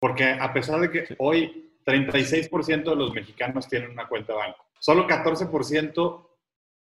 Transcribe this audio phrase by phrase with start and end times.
[0.00, 4.64] Porque a pesar de que hoy 36% de los mexicanos tienen una cuenta de banco,
[4.78, 6.26] solo 14%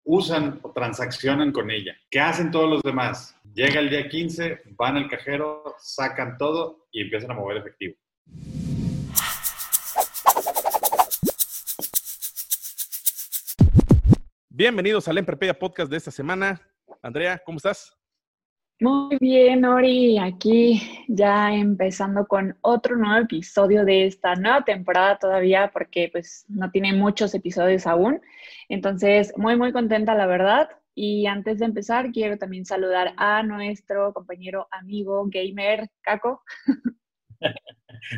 [0.04, 1.94] usan o transaccionan con ella.
[2.10, 3.38] ¿Qué hacen todos los demás?
[3.52, 7.96] Llega el día 15, van al cajero, sacan todo y empiezan a mover efectivo.
[14.48, 16.62] Bienvenidos al Emprepedia Podcast de esta semana.
[17.02, 17.94] Andrea, ¿cómo estás?
[18.80, 25.70] Muy bien, Ori, aquí ya empezando con otro nuevo episodio de esta nueva temporada todavía,
[25.72, 28.20] porque pues no tiene muchos episodios aún.
[28.68, 30.68] Entonces, muy, muy contenta, la verdad.
[30.94, 36.42] Y antes de empezar, quiero también saludar a nuestro compañero, amigo, gamer, Caco.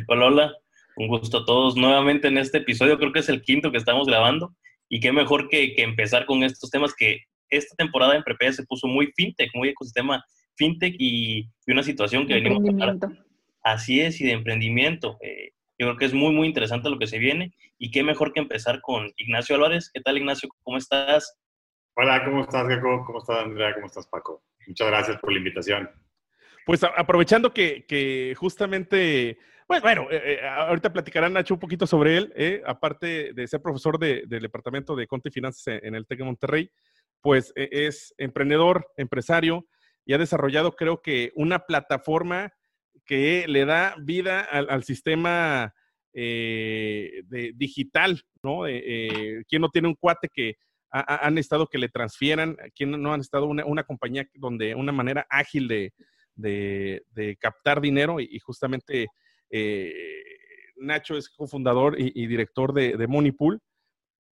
[0.07, 0.53] hola, hola.
[0.97, 2.97] Un gusto a todos nuevamente en este episodio.
[2.97, 4.55] Creo que es el quinto que estamos grabando.
[4.89, 8.87] Y qué mejor que, empezar con estos temas que esta temporada en Prepea se puso
[8.87, 10.23] muy fintech, muy ecosistema
[10.55, 12.97] fintech y, una situación que venimos a hablar.
[13.63, 15.17] Así es, y de emprendimiento.
[15.21, 17.53] Eh, yo creo que es muy, muy interesante lo que se viene.
[17.77, 19.89] Y qué mejor que empezar con Ignacio Álvarez.
[19.93, 20.49] ¿Qué tal, Ignacio?
[20.63, 21.37] ¿Cómo estás?
[21.95, 23.03] Hola, ¿cómo estás, Gaco?
[23.05, 23.73] ¿Cómo estás, Andrea?
[23.73, 24.43] ¿Cómo estás, Paco?
[24.67, 25.89] Muchas gracias por la invitación.
[26.65, 32.33] Pues aprovechando que, justamente, bueno, bueno eh, eh, ahorita platicarán Nacho un poquito sobre él,
[32.35, 36.25] eh, aparte de ser profesor del Departamento de Conte y Finanzas en, el TEC de
[36.25, 36.71] Monterrey,
[37.21, 39.67] pues e, es emprendedor, empresario
[40.05, 42.53] y ha desarrollado creo que una plataforma
[43.05, 45.73] que le da vida al, sistema
[46.13, 48.61] de, digital, ¿no?
[48.63, 50.55] ¿Quién no tiene un cuate que
[50.89, 52.57] han estado que le transfieran?
[52.73, 55.93] ¿Quién no han estado una, compañía donde una manera ágil de
[56.35, 59.07] de, captar dinero y, justamente
[59.49, 59.93] eh,
[60.77, 63.61] Nacho es cofundador y, director de, de Moneypool.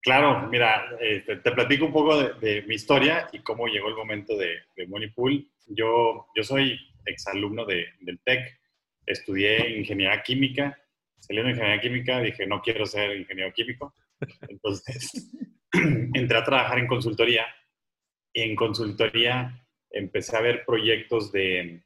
[0.02, 4.34] Claro, mira, este, te, platico un poco de, mi historia y cómo llegó el momento
[4.36, 5.46] de, de Moneypool.
[5.66, 8.58] Yo, yo soy exalumno de, del TEC,
[9.04, 10.78] estudié ingeniería química,
[11.18, 13.94] saliendo de ingeniería química dije, no quiero ser ingeniero químico.
[14.48, 15.10] Entonces,
[16.14, 17.46] entré a trabajar en consultoría
[18.32, 21.82] y en consultoría empecé a ver proyectos de,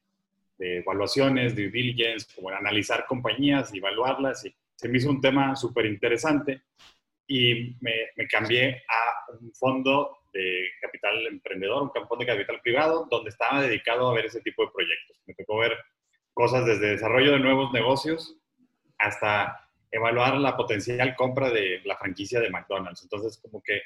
[0.58, 4.44] de evaluaciones, due diligence, como analizar compañías y evaluarlas.
[4.44, 6.62] Y se me hizo un tema súper interesante
[7.26, 13.06] y me, me, cambié a un fondo de capital emprendedor, un fondo de capital privado,
[13.10, 15.22] donde estaba dedicado a ver ese tipo de proyectos.
[15.26, 15.76] Me tocó ver
[16.32, 18.36] cosas desde desarrollo de nuevos negocios
[18.98, 23.02] hasta evaluar la potencial compra de la franquicia de McDonald's.
[23.02, 23.80] Entonces, como que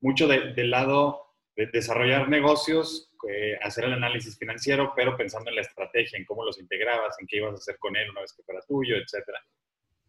[0.00, 1.22] mucho del lado
[1.54, 6.44] de desarrollar negocios eh, hacer el análisis financiero, pero pensando en la estrategia, en cómo
[6.44, 9.28] los integrabas, en qué ibas a hacer con él una vez que fuera tuyo, etc.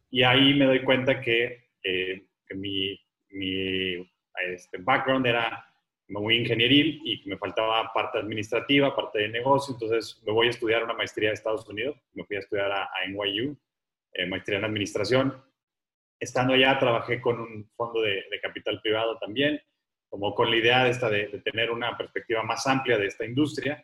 [0.10, 3.00] Y ahí me doy cuenta que, eh, mi,
[3.30, 3.96] mi
[4.52, 5.66] este, background era
[6.10, 10.52] muy ingenieril y que me faltaba parte administrativa, parte de negocio, entonces me voy a
[10.52, 13.58] estudiar una maestría de Estados Unidos, me fui a estudiar a, NYU,
[14.14, 15.44] eh, maestría en administración.
[16.20, 19.62] Estando allá trabajé con un fondo de, de capital privado también,
[20.14, 23.84] como con la idea de, esta de, tener una perspectiva más amplia de esta industria.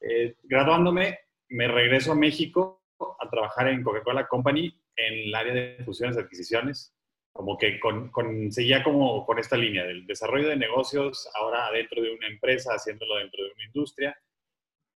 [0.00, 1.20] Eh, graduándome,
[1.50, 6.20] me regreso a México a trabajar en Coca-Cola Company en el área de fusiones y
[6.20, 6.92] adquisiciones,
[7.32, 12.10] como que con, seguía como con esta línea del desarrollo de negocios, ahora dentro de
[12.10, 14.16] una empresa, haciéndolo dentro de una industria.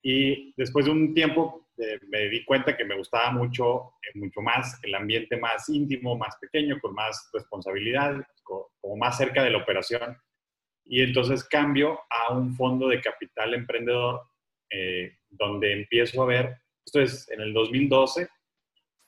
[0.02, 4.40] Y después de un tiempo eh, me di cuenta que me gustaba mucho, eh, mucho
[4.40, 9.58] más el ambiente más íntimo, más pequeño, con más responsabilidad, como más cerca de la
[9.58, 10.16] operación
[10.84, 14.22] y entonces cambio a un fondo de capital emprendedor
[14.70, 18.28] eh, donde empiezo a ver, esto es en el 2012,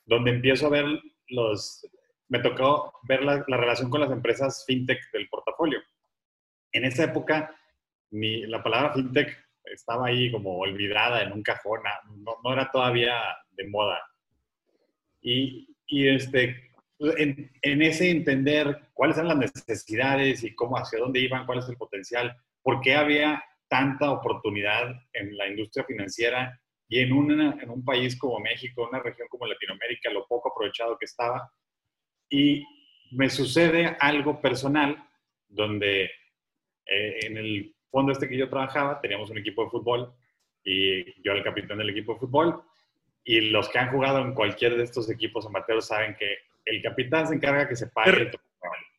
[0.07, 0.87] donde empiezo a ver
[1.29, 1.87] los,
[2.29, 5.81] me tocó ver la, relación con las empresas fintech del portafolio.
[6.73, 7.55] En esa época,
[8.11, 11.81] mi, la palabra fintech estaba ahí como olvidada en un cajón,
[12.19, 13.21] no, no era todavía
[13.53, 14.01] de moda.
[15.21, 21.61] Y, este, en, ese entender cuáles eran las necesidades y cómo, hacia dónde iban, cuál
[21.61, 27.11] es el potencial, por qué había tanta oportunidad en la industria financiera y en,
[27.41, 31.51] en un país como México, una región como Latinoamérica, lo poco aprovechado que estaba.
[32.35, 32.67] Y
[33.13, 35.09] me sucede algo personal
[35.49, 36.05] donde
[36.85, 40.13] eh, en el fondo este que yo trabajaba teníamos un equipo de fútbol
[40.65, 42.61] y yo era el capitán del equipo de fútbol
[43.23, 47.29] y los que han jugado en cualquier de estos equipos amateurs saben que el capitán
[47.29, 48.33] se encarga que se pague.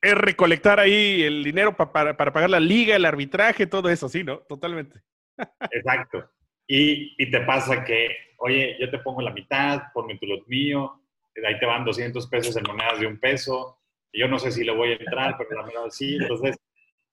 [0.01, 4.23] Es recolectar ahí el dinero para, para pagar la liga, el arbitraje, todo eso, sí,
[4.23, 4.37] ¿no?
[4.37, 5.01] Totalmente.
[5.71, 6.29] Exacto.
[6.67, 11.01] Y, y, te pasa que, oye, yo te pongo la mitad, ponme tu lot mío,
[11.45, 13.79] ahí te van 200 pesos en monedas de un peso,
[14.13, 16.57] yo no sé si le voy a entrar, pero la verdad sí, entonces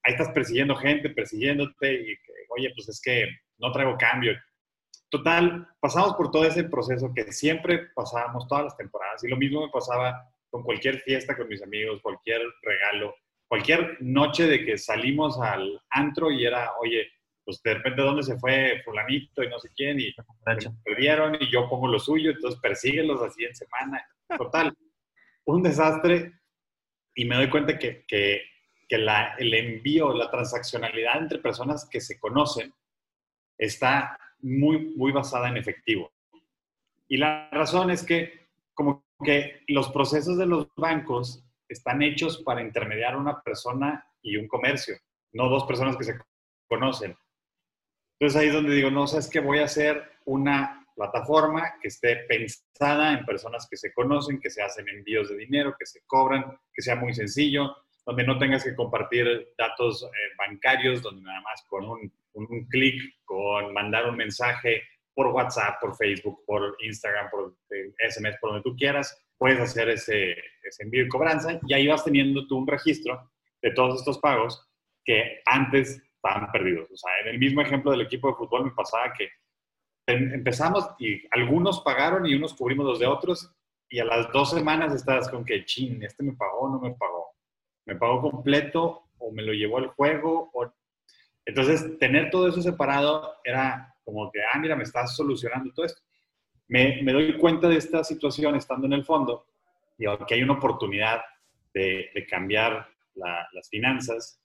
[0.05, 2.17] ahí estás persiguiendo gente, persiguiéndote, y
[2.49, 3.27] oye, pues es que
[3.59, 4.35] no traigo cambio.
[5.09, 9.67] Total, pasamos por todo ese proceso que siempre pasábamos todas las temporadas, y lo mismo
[9.67, 13.15] me pasaba con cualquier fiesta con mis amigos, cualquier regalo,
[13.49, 17.11] cualquier noche de que salimos al antro y era, oye,
[17.45, 20.15] pues de repente dónde se fue fulanito y no sé quién y
[20.85, 24.05] perdieron y yo pongo lo suyo, entonces persíguelos así en semana.
[24.37, 24.73] Total,
[25.45, 26.33] un desastre
[27.15, 28.43] y me doy cuenta que, que,
[28.89, 32.73] que la, el envío, la transaccionalidad entre personas que se conocen
[33.59, 36.13] está muy, muy basada en efectivo.
[37.09, 42.63] Y la razón es que como que los procesos de los bancos están hechos para
[42.63, 44.97] intermediar una persona y un comercio,
[45.33, 46.19] no dos personas que se
[46.69, 47.17] conocen.
[48.23, 52.19] Entonces ahí es donde digo, no, sabes que voy a hacer una plataforma que esté
[52.29, 56.57] pensada en personas que se conocen, que se hacen envíos de dinero, que se cobran,
[56.73, 57.75] que sea muy sencillo,
[58.07, 60.09] donde no tengas que compartir datos eh,
[60.39, 65.97] bancarios, donde nada más con un, un, clic, con mandar un mensaje por WhatsApp, por
[65.97, 67.57] Facebook, por Instagram, por
[68.09, 71.89] SMS, eh, por donde tú quieras, puedes hacer ese, ese envío y cobranza y ahí
[71.89, 74.65] vas teniendo tú un registro de todos estos pagos
[75.05, 76.91] que antes estaban perdidos.
[76.91, 79.29] O sea, en el mismo ejemplo del equipo de fútbol me pasaba que
[80.07, 83.53] em, empezamos y algunos pagaron y unos cubrimos los de otros
[83.89, 87.33] y a las dos semanas estás con que, chin, este me pagó no me pagó.
[87.85, 90.51] Me pagó completo o me lo llevó al juego.
[90.55, 90.73] O...
[91.45, 96.01] Entonces, tener todo eso separado era como que, ah, mira, me estás solucionando todo esto.
[96.69, 99.47] Me, me doy cuenta de esta situación estando en el fondo
[99.99, 101.21] y que hay una oportunidad
[101.75, 104.41] de, de cambiar las finanzas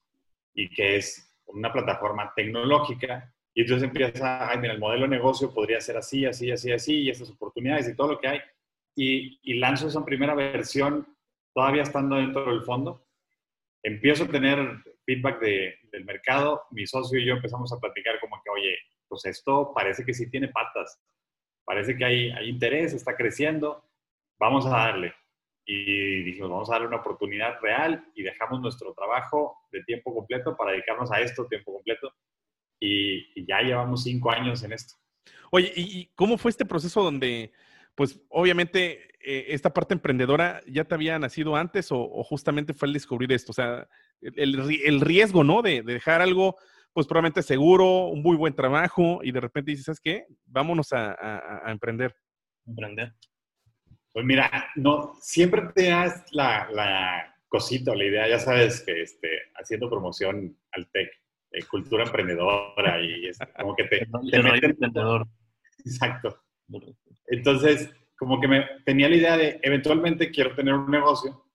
[0.53, 5.53] y que es una plataforma tecnológica y entonces empieza, ay, mira, el modelo de negocio
[5.53, 8.39] podría ser así, así, así, así, y estas oportunidades y todo lo que hay.
[8.95, 11.07] Y, y lanzo esa primera versión
[11.53, 13.07] todavía estando dentro del fondo.
[13.81, 18.39] Empiezo a tener feedback de, del mercado, mi socio y yo empezamos a platicar como
[18.43, 18.77] que, oye,
[19.07, 21.01] pues esto parece que sí tiene patas,
[21.65, 23.83] parece que hay, hay interés, está creciendo,
[24.37, 25.13] vamos a darle
[25.69, 30.55] y dijimos, vamos a darle una oportunidad real y dejamos nuestro trabajo de tiempo completo
[30.55, 32.13] para dedicarnos a esto tiempo completo
[32.79, 34.95] y, ya llevamos cinco años en esto.
[35.51, 37.51] Oye, ¿y cómo fue este proceso donde,
[37.95, 42.93] pues obviamente, eh, esta parte emprendedora ya te había nacido antes o, justamente fue el
[42.93, 43.51] descubrir esto?
[43.51, 43.89] O sea,
[44.21, 45.61] el, riesgo, ¿no?
[45.61, 46.55] De, dejar algo,
[46.93, 50.27] pues probablemente seguro, un muy buen trabajo y de repente dices, ¿sabes qué?
[50.45, 52.15] Vámonos a, a emprender.
[52.65, 53.13] Emprender.
[54.17, 59.03] Pues mira, no, siempre te das la, la cosita o la idea, ya sabes, que
[59.03, 61.11] este, haciendo promoción al TEC,
[61.51, 65.27] eh, cultura emprendedora y es como que te, te emprendedor.
[65.85, 66.35] Exacto.
[67.27, 71.45] Entonces, como que me tenía la idea de eventualmente quiero tener un negocio.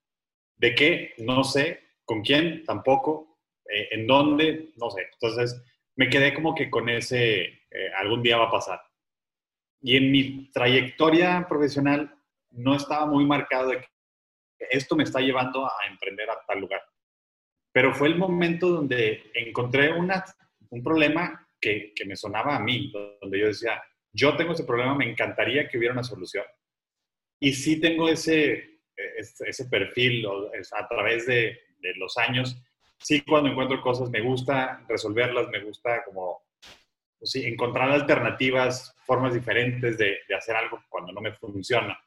[0.56, 1.14] ¿De qué?
[1.18, 1.80] No sé.
[2.04, 2.62] ¿Con quién?
[2.64, 3.40] Tampoco.
[3.68, 4.70] Eh, ¿En dónde?
[4.76, 5.08] No sé.
[5.14, 5.60] Entonces,
[5.96, 8.80] me quedé como que con ese, eh, algún día va a pasar.
[9.80, 12.21] Y en mi trayectoria profesional
[12.52, 13.86] no estaba muy marcado de que
[14.70, 16.82] esto me está llevando a emprender a tal lugar.
[17.72, 20.24] Pero fue el momento donde encontré una,
[20.70, 23.82] un problema que, que me sonaba a mí, donde yo decía,
[24.12, 26.44] yo tengo ese problema, me encantaría que hubiera una solución.
[27.40, 32.56] Y sí tengo ese, ese, perfil a través de, de, los años.
[32.98, 36.42] Sí, cuando encuentro cosas me gusta resolverlas, me gusta como
[37.18, 41.98] pues sí, encontrar alternativas, formas diferentes de, de hacer algo cuando no me funciona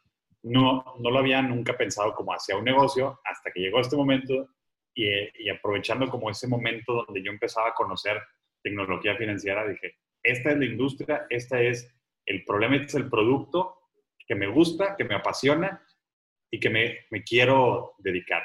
[0.46, 4.50] no, no lo había nunca pensado como hacia un negocio hasta que llegó este momento
[4.94, 8.22] y, aprovechando como ese momento donde yo empezaba a conocer
[8.64, 11.92] tecnología financiera, dije, esta es la industria, este es
[12.26, 13.76] el problema, este es el producto
[14.28, 15.84] que me gusta, que me apasiona
[16.50, 18.44] y que me, me quiero dedicar.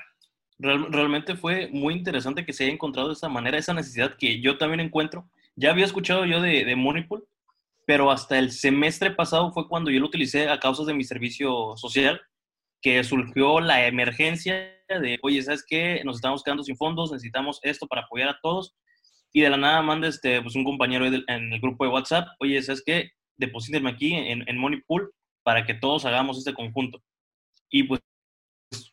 [0.58, 4.56] realmente fue muy interesante que se haya encontrado de esa manera, esa necesidad que yo
[4.58, 5.30] también encuentro.
[5.54, 7.26] Ya había escuchado yo de, de Moneypool,
[7.90, 11.76] pero hasta el semestre pasado fue cuando yo lo utilicé a causa de mi servicio
[11.76, 12.20] social,
[12.80, 16.00] que surgió la emergencia de, oye, ¿sabes qué?
[16.04, 18.76] Nos estamos quedando sin fondos, necesitamos esto para apoyar a todos.
[19.32, 22.62] Y de la nada manda este, pues un compañero en el grupo de WhatsApp, oye,
[22.62, 23.10] ¿sabes qué?
[23.36, 25.10] Deposítenme aquí en, en Moneypool
[25.42, 27.02] para que todos hagamos este conjunto.
[27.70, 28.00] Y pues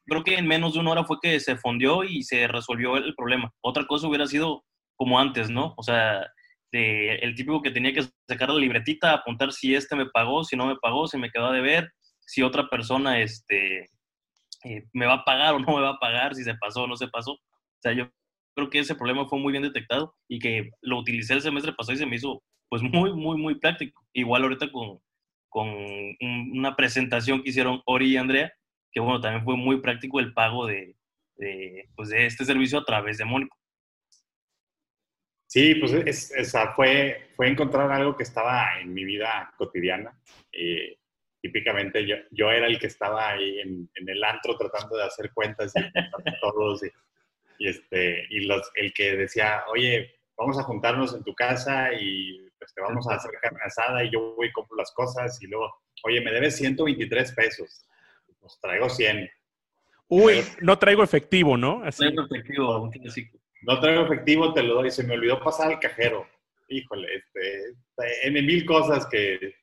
[0.07, 3.13] creo que en menos de una hora fue que se fondió y se resolvió el
[3.13, 3.53] problema.
[3.61, 5.75] Otra cosa hubiera sido como antes, ¿no?
[5.77, 6.25] O sea,
[6.71, 10.65] el típico que tenía que sacar la libretita, apuntar si este me pagó, si no
[10.65, 13.89] me pagó, si me quedó a deber, si otra persona este,
[14.63, 16.87] eh, me va a pagar o no me va a pagar, si se pasó o
[16.87, 17.33] no se pasó.
[17.33, 18.09] O sea, yo
[18.55, 21.93] creo que ese problema fue muy bien detectado y que lo utilicé el semestre pasado
[21.93, 24.05] y se me hizo pues muy, muy, muy práctico.
[24.13, 24.99] Igual ahorita con,
[25.49, 25.69] con
[26.53, 28.51] una presentación que hicieron Ori y Andrea,
[28.91, 30.95] que bueno, también fue muy práctico el pago de,
[31.37, 33.57] de, pues, de este servicio a través de Mónico.
[35.47, 40.19] Sí, pues es, fue, fue encontrar algo que estaba en mi vida cotidiana.
[40.51, 40.97] Eh,
[41.41, 45.31] típicamente yo, yo era el que estaba ahí en, en, el antro tratando de hacer
[45.33, 45.79] cuentas y
[46.41, 46.89] todos y,
[47.59, 52.49] y, este, y los, el que decía, oye, vamos a juntarnos en tu casa y
[52.59, 55.47] pues, te vamos a hacer carne asada y yo voy y compro las cosas y
[55.47, 55.73] luego,
[56.03, 57.85] oye, me debes 123 pesos,
[58.39, 59.29] pues traigo 100.
[60.09, 61.83] Uy, no traigo efectivo, ¿no?
[61.83, 61.99] Así.
[61.99, 62.91] Traigo efectivo,
[63.61, 64.91] No traigo efectivo, te lo doy.
[64.91, 66.27] Se me olvidó pasar al cajero.
[66.69, 69.55] Híjole, este, en mil cosas que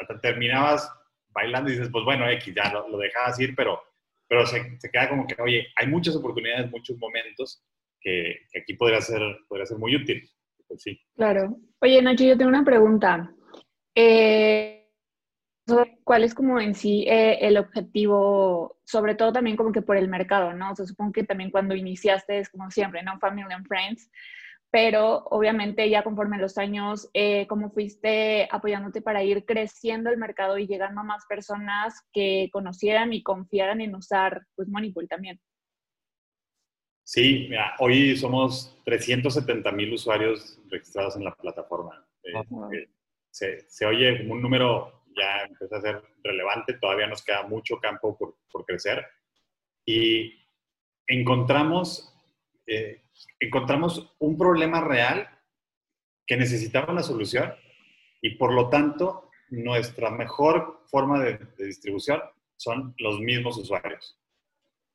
[0.00, 0.90] hasta terminabas
[1.30, 3.80] bailando y dices, pues bueno, X, ya lo, lo dejabas ir, pero,
[4.28, 7.64] pero se, queda como que, oye, hay muchas oportunidades, muchos momentos
[8.00, 10.28] que, que aquí podría ser, podría ser muy útil.
[10.68, 11.00] Pues sí.
[11.16, 11.56] Claro.
[11.80, 13.30] Oye, Nacho, yo tengo una pregunta.
[13.94, 14.81] Eh,
[16.04, 20.08] ¿Cuál es como en sí eh, el objetivo, sobre todo también como que por el
[20.08, 20.72] mercado, ¿no?
[20.72, 23.18] O sea, supongo que también cuando iniciaste es como siempre, ¿no?
[23.20, 24.10] Family and Friends,
[24.72, 30.58] pero obviamente ya conforme los años, eh, ¿cómo fuiste apoyándote para ir creciendo el mercado
[30.58, 35.38] y llegando a más personas que conocieran y confiaran en usar, pues, Moneypool también?
[37.04, 42.04] Sí, mira, hoy somos 370 mil usuarios registrados en la plataforma.
[42.24, 42.88] Eh,
[43.30, 47.78] se, se, oye como un número ya empieza a ser relevante, todavía nos queda mucho
[47.80, 49.06] campo por, por crecer.
[49.84, 50.32] Y
[51.06, 52.14] encontramos,
[52.66, 53.02] eh,
[53.40, 55.28] encontramos un problema real
[56.26, 57.54] que necesitaba una solución
[58.20, 62.22] y por lo tanto nuestra mejor forma de, de distribución
[62.56, 64.18] son los mismos usuarios.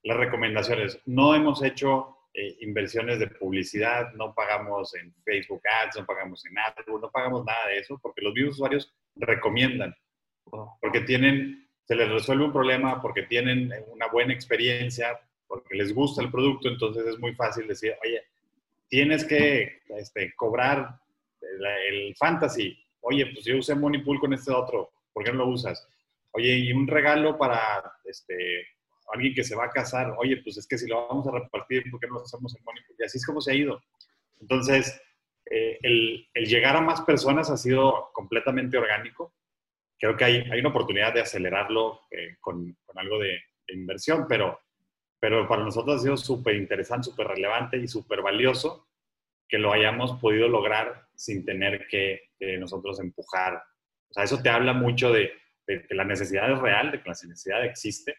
[0.04, 6.06] Las recomendaciones, no hemos hecho eh, inversiones de publicidad, no pagamos en Facebook Ads, no
[6.06, 9.96] pagamos en AdWords, no pagamos nada de eso porque los mismos usuarios recomiendan
[10.82, 16.22] porque tienen, se les resuelve un problema, porque tienen una buena experiencia, porque les gusta
[16.22, 18.22] el producto, entonces es muy fácil decir, oye,
[18.90, 21.00] tienes que este, cobrar
[21.42, 22.78] el, fantasy.
[23.02, 25.88] Oye, pues yo usé Moneypool con este otro, ¿por qué no lo usas?
[26.32, 28.68] Oye, y un regalo para este,
[29.14, 31.90] alguien que se va a casar, oye, pues es que si lo vamos a repartir,
[31.90, 32.96] ¿por qué no lo hacemos en Moneypool?
[33.00, 33.82] Y así es como se ha ido.
[34.42, 35.02] Entonces,
[35.50, 39.34] eh, el, el, llegar a más personas ha sido completamente orgánico
[40.00, 43.40] creo que hay, hay una oportunidad de acelerarlo eh, con, con, algo de,
[43.70, 44.62] inversión, pero,
[45.20, 48.88] pero para nosotros ha sido súper interesante, súper relevante y súper valioso
[49.50, 53.56] que lo hayamos podido lograr sin tener que nosotros empujar.
[54.10, 55.34] O sea, eso te habla mucho de,
[55.68, 58.16] de, que la necesidad es real, de que la necesidad existe.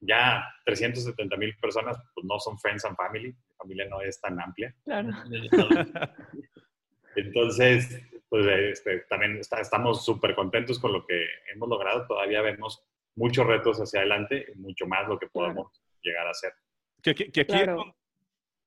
[0.00, 4.40] Ya 370 mil personas pues, no son friends and family, la familia no es tan
[4.40, 4.74] amplia.
[4.84, 5.10] Claro.
[7.16, 8.00] Entonces,
[8.30, 12.06] pues este, también estamos súper contentos con lo que hemos logrado.
[12.06, 16.52] Todavía vemos muchos retos hacia adelante y mucho más lo que podemos llegar a hacer.
[17.02, 17.54] Que, que, aquí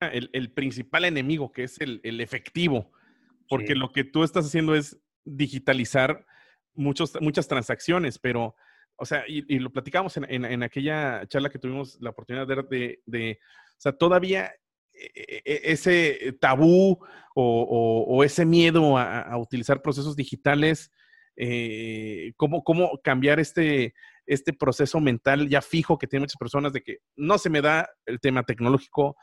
[0.01, 2.91] el, el, principal enemigo, que es el, el efectivo,
[3.48, 6.25] porque lo que tú estás haciendo es digitalizar
[6.74, 8.55] muchos, muchas transacciones, pero,
[8.98, 12.48] o sea, y, y lo platicamos en, en, en, aquella charla que tuvimos la oportunidad
[12.48, 13.39] de, de, de
[13.77, 14.53] o sea, todavía
[14.93, 17.00] ese tabú
[17.35, 20.91] o, ese miedo a, a, utilizar procesos digitales,
[21.35, 23.93] eh, ¿cómo, ¿cómo, cambiar este,
[24.25, 27.89] este proceso mental ya fijo que tienen muchas personas de que no se me da
[28.05, 29.15] el tema tecnológico,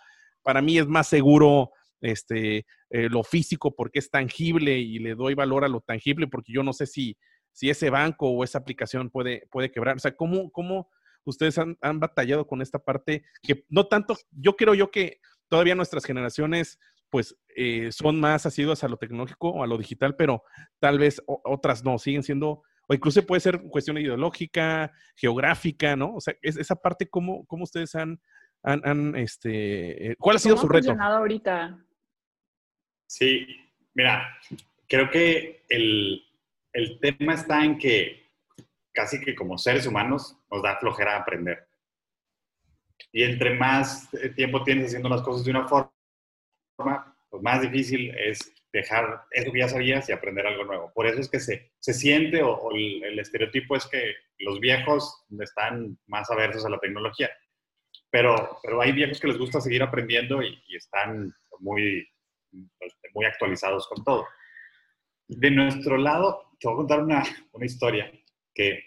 [0.42, 5.34] para mí es más seguro este, eh, lo físico porque es tangible y le doy
[5.34, 7.16] valor a lo tangible porque yo no sé si,
[7.52, 9.96] si ese banco o esa aplicación puede, puede quebrar.
[9.96, 10.88] O sea, ¿cómo, cómo
[11.24, 15.20] ustedes han, han batallado con esta parte que no tanto, yo creo yo que
[15.50, 16.78] todavía nuestras generaciones
[17.11, 20.45] pues eh, son más asiduas a lo tecnológico o a lo digital, pero
[20.78, 26.14] tal vez otras no, siguen siendo, o incluso puede ser cuestión ideológica, geográfica, ¿no?
[26.14, 28.21] O sea, es, esa parte, ¿cómo, cómo ustedes han,
[28.62, 30.92] han, han, este, eh, cuál ha sido su reto?
[30.92, 31.85] ahorita?
[33.07, 33.45] Sí,
[33.95, 34.38] mira,
[34.88, 36.23] creo que el,
[36.73, 38.30] el tema está en que
[38.92, 41.69] casi que como seres humanos nos da flojera aprender.
[43.12, 45.92] Y entre más eh, tiempo tienes haciendo las cosas de una forma,
[47.28, 50.92] pues más difícil es dejar eso que ya sabías y aprender algo nuevo.
[50.95, 54.61] Por eso es que se, se siente o, o el, el, estereotipo es que los
[54.61, 57.30] viejos están más aversos a la tecnología.
[58.11, 62.09] Pero, pero hay viejos que les gusta seguir aprendiendo y, y están muy,
[62.78, 64.26] pues, muy actualizados con todo.
[65.28, 68.11] De nuestro lado, te voy a contar una, una historia
[68.54, 68.85] que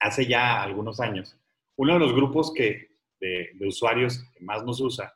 [0.00, 1.38] hace ya algunos años,
[1.76, 2.93] uno de los grupos que,
[3.24, 5.14] de, de usuarios que más nos usa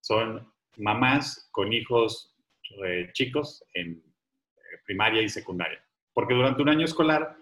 [0.00, 2.36] son mamás con hijos
[2.84, 5.82] eh, chicos en eh, primaria y secundaria.
[6.12, 7.36] Porque durante un año escolar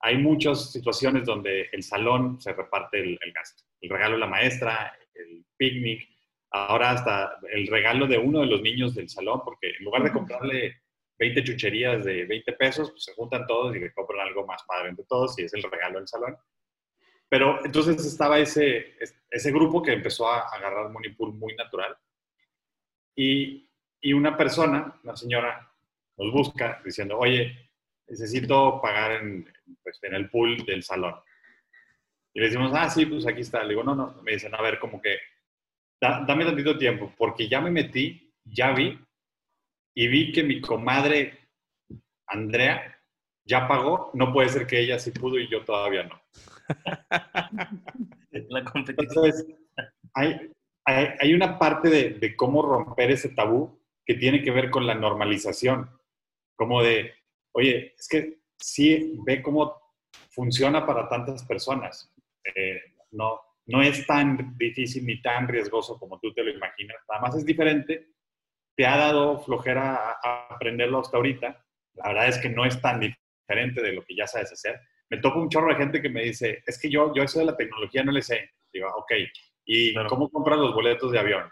[0.00, 3.64] hay muchas situaciones donde el salón se reparte el, el gasto.
[3.80, 6.08] El regalo de la maestra, el picnic,
[6.50, 10.12] ahora hasta el regalo de uno de los niños del salón, porque en lugar de
[10.12, 10.82] comprarle
[11.18, 14.90] 20 chucherías de 20 pesos, pues se juntan todos y le compran algo más padre
[14.90, 16.36] entre todos y es el regalo del salón.
[17.28, 18.96] Pero entonces estaba ese,
[19.30, 21.96] ese grupo que empezó a agarrar Moneypool muy natural.
[23.14, 23.68] Y,
[24.00, 25.70] y una persona, una señora,
[26.16, 27.70] nos busca diciendo, oye,
[28.06, 31.14] necesito pagar en, pues, en el pool del salón.
[32.32, 33.62] Y le decimos, ah, sí, pues aquí está.
[33.62, 34.22] Le digo, no, no.
[34.22, 35.18] Me dicen, a ver, como que,
[36.00, 38.98] da, dame tantito tiempo, porque ya me metí, ya vi,
[39.94, 41.48] y vi que mi comadre
[42.26, 42.97] Andrea
[43.48, 44.10] ya pagó.
[44.14, 46.20] No puede ser que ella sí pudo y yo todavía no.
[48.30, 49.08] La competición.
[49.26, 49.46] Entonces,
[50.14, 50.52] hay,
[50.84, 54.86] hay, hay una parte de, de cómo romper ese tabú que tiene que ver con
[54.86, 55.90] la normalización.
[56.56, 57.12] Como de,
[57.52, 59.76] oye, es que sí ve cómo
[60.30, 62.12] funciona para tantas personas.
[62.54, 62.80] Eh,
[63.12, 66.96] no, no es tan difícil ni tan riesgoso como tú te lo imaginas.
[67.08, 68.12] Nada más es diferente.
[68.76, 71.64] Te ha dado flojera a- a aprenderlo hasta ahorita.
[71.94, 73.00] La verdad es que no es tan
[73.48, 74.78] diferente de lo que ya sabes hacer.
[75.10, 77.46] Me toca un chorro de gente que me dice, es que yo, yo eso de
[77.46, 78.50] la tecnología no le sé.
[78.72, 79.12] Digo, ok,
[79.64, 80.08] ¿y Claro.
[80.10, 81.50] cómo compras los boletos de avión?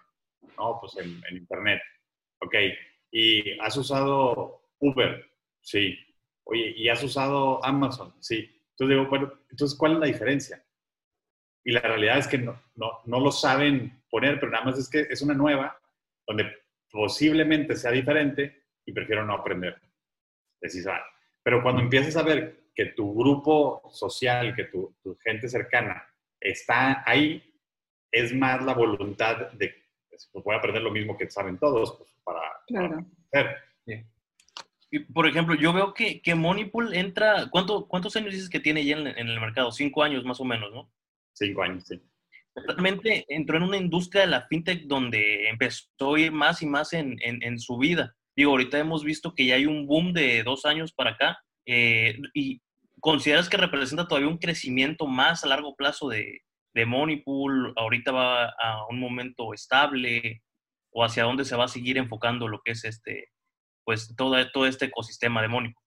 [0.58, 1.80] No, pues en, en internet.
[2.40, 2.54] Ok,
[3.10, 5.24] ¿y has usado Uber?
[5.62, 5.98] Sí.
[6.44, 8.14] Oye, ¿y has usado Amazon?
[8.20, 8.40] Sí.
[8.72, 10.62] Entonces digo, bueno, entonces, ¿cuál es la diferencia?
[11.64, 14.88] Y la realidad es que no, no, no lo saben poner, pero nada más es
[14.88, 15.80] que es una nueva
[16.26, 16.44] donde
[16.90, 19.80] posiblemente sea diferente y prefiero no aprender.
[20.60, 21.02] Decís, ah,
[21.46, 26.04] Pero cuando empiezas a ver que tu grupo social, que tu, tu gente cercana
[26.40, 27.40] está ahí,
[28.10, 29.72] es más la voluntad de,
[30.10, 33.06] pues, voy a aprender lo mismo que saben todos, pues, para, Claro.
[33.30, 34.06] para hacer.
[34.90, 38.84] Y, por ejemplo, yo veo que, que Moneypool entra, ¿cuánto, ¿cuántos años dices que tiene
[38.84, 39.70] ya en, en el mercado?
[39.70, 40.90] Cinco años más o menos, ¿no?
[41.32, 42.02] Cinco años, sí.
[42.56, 46.92] Realmente entró en una industria de la fintech donde empezó a ir más y más
[46.92, 48.15] en, en, en su vida.
[48.36, 51.38] Digo, ahorita hemos visto que ya hay un boom de dos años para acá.
[51.64, 52.60] eh, ¿Y
[53.00, 56.42] consideras que representa todavía un crecimiento más a largo plazo de,
[56.74, 57.72] de Moneypool?
[57.76, 60.42] ¿Ahorita va a un momento estable?
[60.90, 63.30] ¿O hacia dónde se va a seguir enfocando lo que es este,
[63.84, 65.82] pues todo, todo este ecosistema de Moneypool?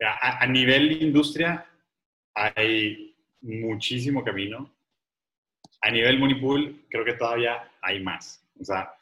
[0.00, 1.66] A, nivel industria
[2.34, 4.74] hay muchísimo camino.
[5.82, 8.46] A nivel Moneypool creo que todavía hay más.
[8.60, 8.92] O sea,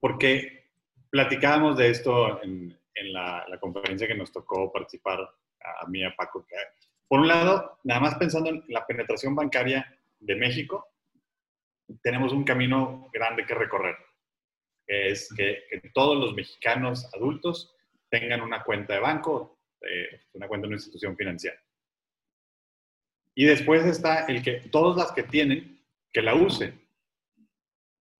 [0.00, 0.61] porque
[1.12, 6.04] platicábamos de esto en, en la, la, conferencia que nos tocó participar a mí y
[6.04, 6.44] a Paco.
[6.46, 6.56] Que,
[7.06, 10.88] por un lado, nada más pensando en la penetración bancaria de México,
[12.02, 13.94] tenemos un camino grande que recorrer.
[14.86, 17.76] Que es que, que todos los mexicanos adultos
[18.08, 21.60] tengan una cuenta de banco, eh, una cuenta en una institución financiera.
[23.34, 25.78] Y después está el que todas las que tienen,
[26.10, 26.80] que la usen.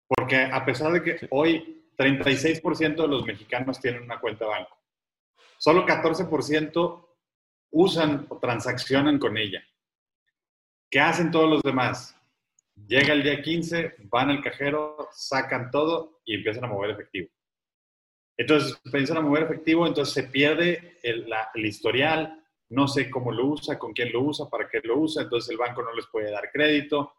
[0.06, 4.76] Porque a pesar de que hoy 36% de los mexicanos tienen una cuenta banco,
[5.58, 7.08] solo 14%
[7.70, 9.62] usan o transaccionan con ella.
[10.90, 12.16] ¿Qué hacen todos los demás?
[12.86, 17.28] Llega el día 15, van al cajero, sacan todo y empiezan a mover efectivo.
[18.36, 23.46] Entonces, empiezan a mover efectivo, entonces se pierde el, el historial, no sé cómo lo
[23.46, 26.30] usa, con quién lo usa, para qué lo usa, entonces el banco no les puede
[26.30, 27.14] dar crédito.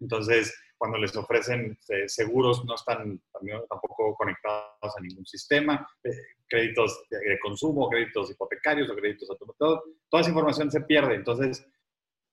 [0.00, 3.22] Entonces, cuando les ofrecen eh, seguros, no están
[3.68, 6.10] tampoco conectados a ningún sistema, eh,
[6.48, 11.14] créditos de, de, consumo, créditos hipotecarios o créditos automatizados, toda esa información se pierde.
[11.14, 11.64] Entonces,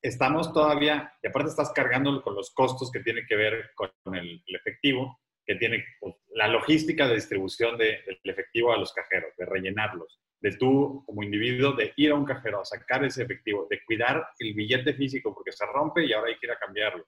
[0.01, 4.41] estamos todavía, y aparte estás cargando con los costos que tienen que ver con el,
[4.43, 9.29] el efectivo, que tiene pues, la logística de distribución de, del efectivo a los cajeros,
[9.37, 13.67] de rellenarlos, de tú como individuo, de ir a un cajero a sacar ese efectivo,
[13.69, 17.05] de cuidar el billete físico porque se rompe y ahora hay que ir a cambiarlo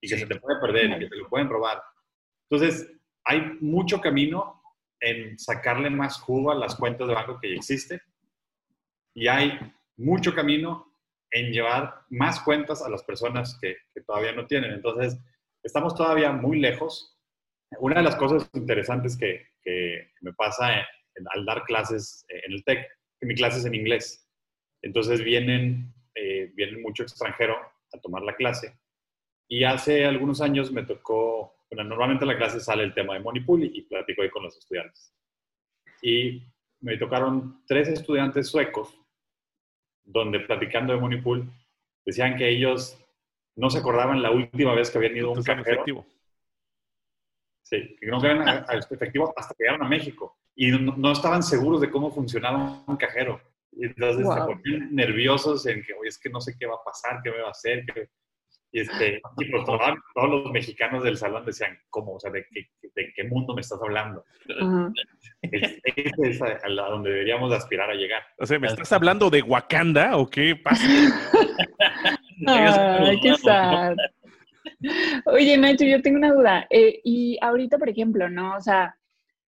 [0.00, 0.20] y que sí.
[0.22, 1.82] se te puede perder y que te lo pueden robar.
[2.50, 2.92] Entonces,
[3.24, 4.62] hay mucho camino
[5.00, 8.00] en sacarle más jugo a las cuentas de banco que ya existen
[9.14, 9.58] y hay
[9.96, 10.92] mucho camino
[11.30, 14.72] en llevar más cuentas a las personas que, que todavía no tienen.
[14.72, 15.18] Entonces,
[15.62, 17.18] estamos todavía muy lejos.
[17.80, 20.84] Una de las cosas interesantes que, que me pasa en,
[21.16, 22.86] en, al dar clases en el TEC,
[23.18, 24.28] que mi clase es en inglés.
[24.82, 28.78] Entonces vienen, eh, vienen mucho extranjero a tomar la clase.
[29.48, 33.20] Y hace algunos años me tocó, bueno, normalmente en la clase sale el tema de
[33.20, 35.14] Money Pool y, platico ahí con los estudiantes.
[36.02, 36.42] Y
[36.80, 38.98] me tocaron tres estudiantes suecos,
[40.04, 41.50] donde platicando de Moneypool,
[42.04, 42.98] decían que ellos
[43.56, 45.72] no se acordaban la última vez que habían ido a un cajero.
[45.72, 46.06] Efectivo.
[47.62, 50.38] Sí, que no habían efectivo hasta que llegaron a México.
[50.54, 53.40] Y no, estaban seguros de cómo funcionaba un cajero.
[53.72, 56.84] Y entonces se ponían nerviosos en que, oye, es que no sé qué va a
[56.84, 57.84] pasar, qué me va a hacer.
[58.72, 59.80] Y, este, y pues todos,
[60.30, 62.14] los mexicanos del salón decían, ¿cómo?
[62.14, 64.24] O sea, ¿de qué, de qué mundo me estás hablando?
[65.42, 68.22] Es, es, a, donde deberíamos aspirar a llegar.
[68.38, 70.84] O sea, ¿me estás hablando de Wakanda o qué pasa?
[72.46, 73.96] Ay, qué sad.
[75.26, 76.66] Oye, Nacho, yo tengo una duda.
[76.70, 78.56] Eh, y ahorita, por ejemplo, ¿no?
[78.56, 78.96] O sea,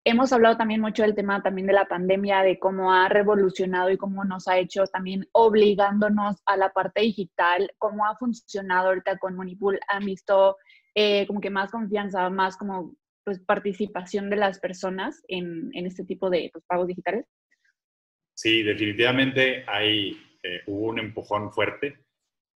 [0.04, 3.96] hemos hablado también mucho del tema también de la pandemia, de cómo ha revolucionado y
[3.96, 9.36] cómo nos ha hecho también obligándonos a la parte digital, cómo ha funcionado ahorita con
[9.36, 9.78] Monipool.
[9.88, 10.56] ¿Han visto
[10.94, 16.04] eh, como que más confianza, más como pues participación de las personas en, en este
[16.04, 17.26] tipo de pues, pagos digitales?
[18.34, 21.98] Sí, definitivamente hay, eh, hubo un empujón fuerte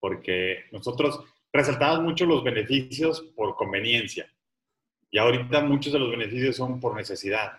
[0.01, 1.21] porque nosotros
[1.53, 4.27] resaltamos mucho los beneficios por conveniencia
[5.15, 7.53] y ahorita muchos de los beneficios son por necesidad.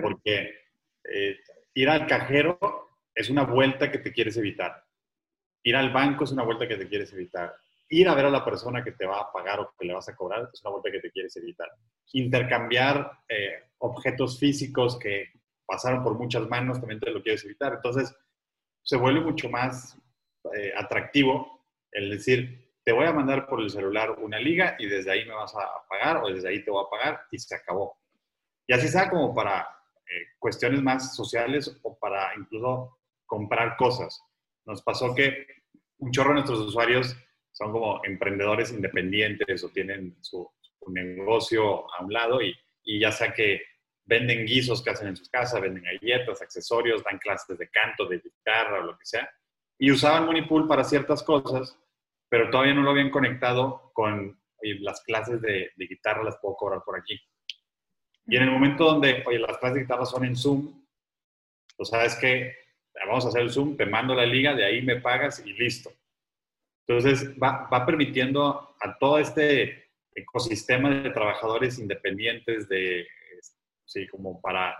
[0.00, 0.54] Porque
[1.02, 1.36] eh,
[1.74, 2.56] ir al cajero
[3.12, 4.84] es una vuelta que te quieres evitar.
[5.64, 7.52] Ir al banco es una vuelta que te quieres evitar.
[7.88, 10.08] Ir a ver a la persona que te va a pagar o que le vas
[10.08, 11.68] a cobrar es una vuelta que te quieres evitar.
[12.12, 15.32] Intercambiar eh, objetos físicos que
[15.66, 17.72] pasaron por muchas manos también te lo quieres evitar.
[17.74, 18.14] Entonces,
[18.84, 19.98] se vuelve mucho más
[20.56, 25.10] eh, atractivo el decir, te voy a mandar por el celular una liga y desde
[25.10, 27.98] ahí me vas a pagar o desde ahí te voy a pagar y se acabó.
[28.66, 32.96] Y así sea como para eh, cuestiones más sociales o para incluso
[33.26, 34.18] comprar cosas.
[34.64, 35.46] Nos pasó que
[35.98, 37.14] un chorro de nuestros usuarios
[37.52, 40.50] son como emprendedores independientes o tienen su,
[40.86, 43.60] negocio a un lado y, y, ya sea que
[44.06, 48.18] venden guisos que hacen en sus casas, venden galletas, accesorios, dan clases de canto, de
[48.18, 49.30] guitarra o lo que sea,
[49.78, 51.78] y usaban Moneypool para ciertas cosas
[52.28, 54.38] pero todavía no lo habían conectado con
[54.80, 57.18] las clases de, guitarra, las puedo cobrar por aquí.
[58.26, 60.84] Y en el momento donde, oye, las clases de guitarra son en Zoom,
[61.76, 62.54] pues sabes que
[63.06, 65.90] vamos a hacer el Zoom, te mando la liga, de ahí me pagas y listo.
[66.86, 73.06] Entonces va, va permitiendo a todo este ecosistema de trabajadores independientes, de,
[73.84, 74.76] sí, como para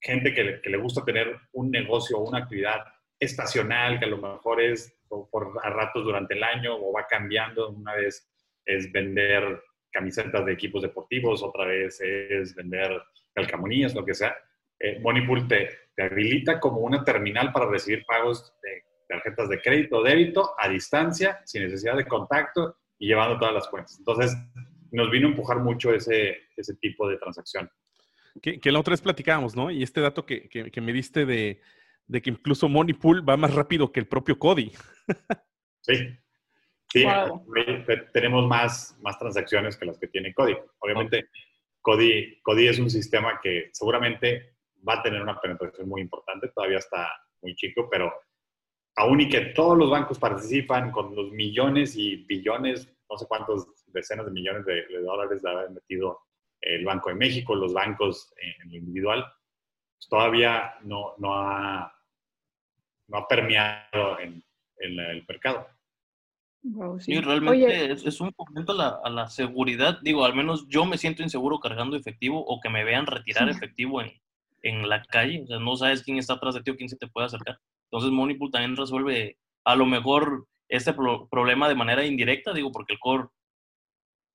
[0.00, 2.80] gente que le, que le gusta tener un negocio o una actividad
[3.18, 7.70] estacional, que a lo mejor es por a ratos durante el año o va cambiando.
[7.70, 8.28] Una vez
[8.64, 13.02] es vender camisetas de equipos deportivos, otra vez es vender
[13.34, 14.36] calcamonías, lo que sea.
[14.78, 20.02] Eh, Moneypool te, habilita como una terminal para recibir pagos de tarjetas de crédito o
[20.02, 23.96] débito a distancia, sin necesidad de contacto y llevando todas las cuentas.
[23.98, 24.36] Entonces,
[24.92, 27.68] nos vino a empujar mucho ese, ese tipo de transacción.
[28.40, 29.72] Que, que la otra vez platicábamos, ¿no?
[29.72, 31.60] Y este dato que, que me diste de,
[32.08, 34.72] de que incluso Moneypool va más rápido que el propio Cody.
[35.80, 35.96] Sí,
[36.92, 37.06] sí,
[38.12, 40.54] tenemos más, más transacciones que las que tiene Cody.
[40.80, 41.30] Obviamente,
[41.80, 46.76] Cody, Cody es un sistema que seguramente va a tener una penetración muy importante, todavía
[46.76, 48.12] está muy chico, pero
[48.96, 53.66] aún y que todos los bancos participan con los millones y billones, no sé cuántos
[53.86, 56.20] decenas de millones de, dólares de haber metido
[56.60, 59.24] el Banco de México, los bancos en lo individual,
[59.96, 61.97] pues todavía no, no ha
[63.08, 64.42] no ha permeado en,
[64.78, 65.66] el mercado.
[67.00, 67.18] sí.
[67.20, 69.98] realmente es, un momento a la, seguridad.
[70.02, 74.00] Digo, al menos yo me siento inseguro cargando efectivo o que me vean retirar efectivo
[74.02, 74.12] en,
[74.62, 75.42] en, la calle.
[75.42, 77.58] O sea, no sabes quién está atrás de ti o quién se te puede acercar.
[77.90, 82.98] Entonces, Moneypool también resuelve a lo mejor este problema de manera indirecta, digo, porque el
[82.98, 83.28] core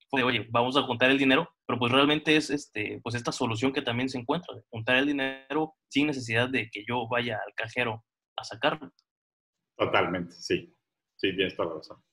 [0.09, 3.71] fue, oye, vamos a juntar el dinero, pero pues realmente es este, pues esta solución
[3.71, 8.03] que también se encuentra, juntar el dinero sin necesidad de que yo vaya al cajero
[8.35, 8.91] a sacarlo.
[9.77, 10.75] Totalmente, sí.
[11.15, 12.03] Sí, tienes toda la razón.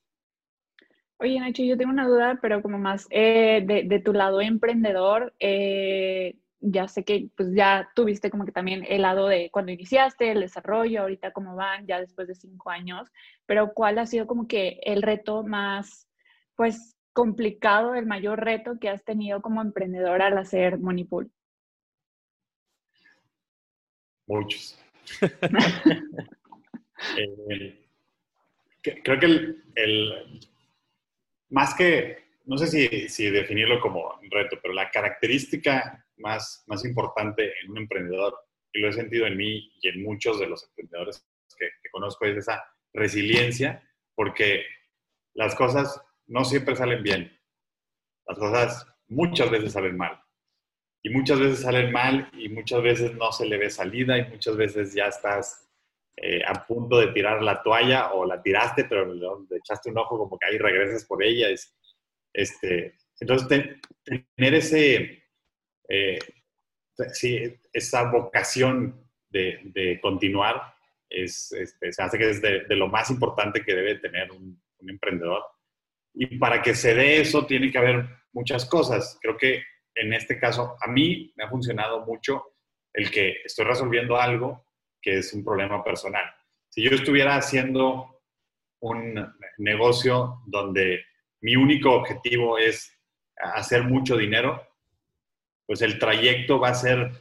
[1.17, 6.35] Oye, Nacho, yo tengo una duda, pero como más eh, de, tu lado emprendedor, eh,
[6.61, 10.41] ya sé que pues ya tuviste como que también el lado de cuando iniciaste, el
[10.41, 13.11] desarrollo, ahorita cómo van, ya después de cinco años,
[13.45, 16.07] pero ¿cuál ha sido como que el reto más,
[16.55, 21.31] pues, complicado, el mayor reto que has tenido como emprendedor al hacer Moneypool?
[24.27, 24.79] Muchos.
[28.81, 30.41] Creo que el,
[31.49, 37.53] más que, no sé si, si, definirlo como reto, pero la característica más, más importante
[37.63, 38.35] en un emprendedor,
[38.73, 41.25] y lo he sentido en mí y en muchos de los emprendedores
[41.57, 43.83] que, conozco, es esa resiliencia,
[44.15, 44.63] porque
[45.33, 47.37] las cosas no siempre salen bien.
[48.25, 50.21] Las cosas muchas veces salen mal.
[51.03, 54.55] Y muchas veces salen mal y muchas veces no se le ve salida y muchas
[54.55, 55.67] veces ya estás
[56.17, 60.17] eh, a punto de tirar la toalla o la tiraste, pero le echaste un ojo
[60.17, 61.49] como que ahí regresas por ella.
[61.49, 61.75] Es,
[62.33, 63.47] este, entonces,
[64.35, 65.23] tener ese,
[65.89, 66.19] eh,
[67.13, 70.75] sí, esa vocación de, de continuar
[71.09, 74.89] es, este, se hace que es de, lo más importante que debe tener un, un
[74.89, 75.43] emprendedor.
[76.13, 79.17] Y para que se dé eso, tiene que haber muchas cosas.
[79.21, 79.63] Creo que
[79.95, 82.53] en este caso, a mí me ha funcionado mucho
[82.93, 84.65] el que estoy resolviendo algo
[85.01, 86.23] que es un problema personal.
[86.69, 88.21] Si yo estuviera haciendo
[88.81, 91.03] un negocio donde
[91.41, 92.97] mi único objetivo es
[93.35, 94.67] hacer mucho dinero,
[95.65, 97.11] pues el trayecto va a ser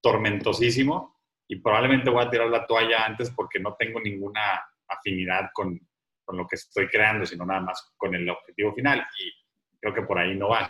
[0.00, 5.78] tormentosísimo y probablemente voy a tirar la toalla antes porque no tengo ninguna afinidad con,
[6.24, 9.06] con lo que estoy creando, sino nada más con el objetivo final.
[9.18, 9.32] Y
[9.80, 10.68] creo que por ahí no va.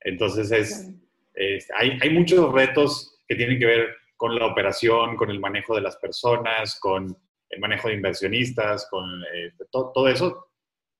[0.00, 5.40] Entonces, es, hay, hay, muchos retos que tienen que ver con la operación, con el
[5.40, 7.16] manejo de las personas, con
[7.50, 10.50] el manejo de inversionistas, con eh, todo eso,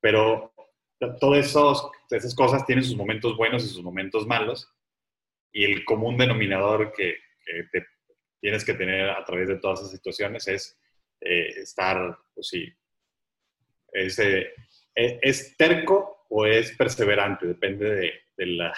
[0.00, 0.54] pero
[1.20, 1.54] todas
[2.10, 4.72] esas cosas tienen sus momentos buenos y sus momentos malos,
[5.52, 7.16] y el común denominador que,
[8.40, 10.78] tienes que tener a través de todas esas situaciones es
[11.20, 12.72] eh, estar, pues sí,
[13.92, 14.52] es, eh,
[14.94, 18.72] es terco o es perseverante, depende de, de la,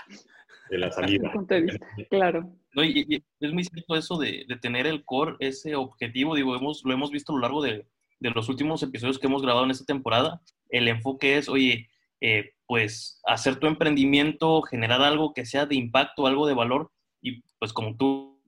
[0.70, 1.32] de la salida.
[2.10, 2.52] claro.
[2.74, 6.82] No, y, es muy cierto eso de, de, tener el core, ese objetivo, digo, hemos,
[6.84, 7.86] lo hemos visto a lo largo de,
[8.18, 10.40] de, los últimos episodios que hemos grabado en esta temporada.
[10.68, 11.88] El enfoque es, oye,
[12.20, 17.42] eh, pues hacer tu emprendimiento, generar algo que sea de impacto, algo de valor, y
[17.58, 18.40] pues como tú,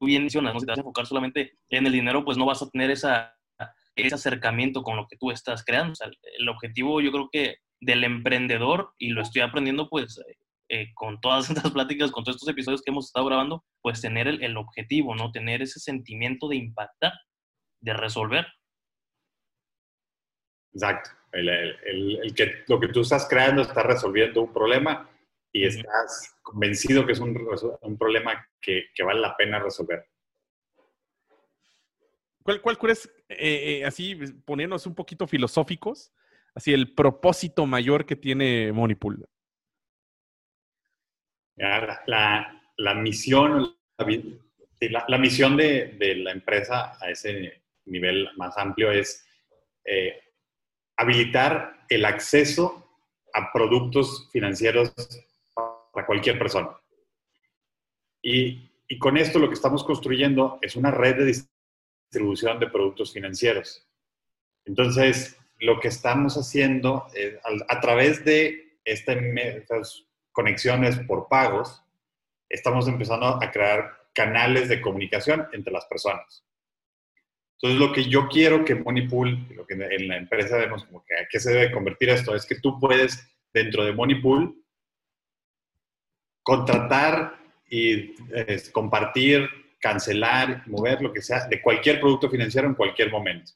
[0.00, 0.60] bien mencionas, ¿no?
[0.60, 3.36] si te vas a enfocar solamente en el dinero, pues no vas a tener esa,
[3.96, 5.92] ese acercamiento con lo que tú estás creando.
[5.92, 10.20] O sea, el objetivo yo creo que del emprendedor, y lo estoy aprendiendo pues
[10.68, 14.28] eh, con todas estas pláticas, con todos estos episodios que hemos estado grabando, pues tener
[14.28, 15.32] el, objetivo, ¿no?
[15.32, 17.12] Tener ese sentimiento de impactar,
[17.80, 18.46] de resolver.
[20.72, 21.10] Exacto.
[21.32, 25.08] El, que lo que tú estás creando está resolviendo un problema
[25.52, 27.36] y estás convencido que es un,
[27.82, 30.08] un problema que, que, vale la pena resolver.
[32.42, 36.12] ¿Cuál, cuál crees, eh, eh, así poniéndonos un poquito filosóficos,
[36.54, 39.26] así el propósito mayor que tiene Monipool?
[41.56, 49.26] La, la, misión, la misión de, de, la empresa a ese nivel más amplio es
[49.84, 50.22] eh,
[50.96, 52.86] habilitar el acceso
[53.34, 54.92] a productos financieros
[55.92, 56.70] para cualquier persona.
[58.22, 61.46] Y, y, con esto lo que estamos construyendo es una red de
[62.10, 63.86] distribución de productos financieros.
[64.64, 67.06] Entonces, lo que estamos haciendo
[67.68, 71.82] a, través de este, estas conexiones por pagos,
[72.48, 76.44] estamos empezando a crear canales de comunicación entre las personas.
[77.56, 81.14] Entonces, lo que yo quiero que Moneypool, lo que en la empresa vemos como que
[81.14, 84.56] a qué se debe convertir esto, es que tú puedes, dentro de Moneypool,
[86.42, 88.14] contratar y
[88.72, 93.52] compartir, cancelar, mover lo que sea de cualquier producto financiero en cualquier momento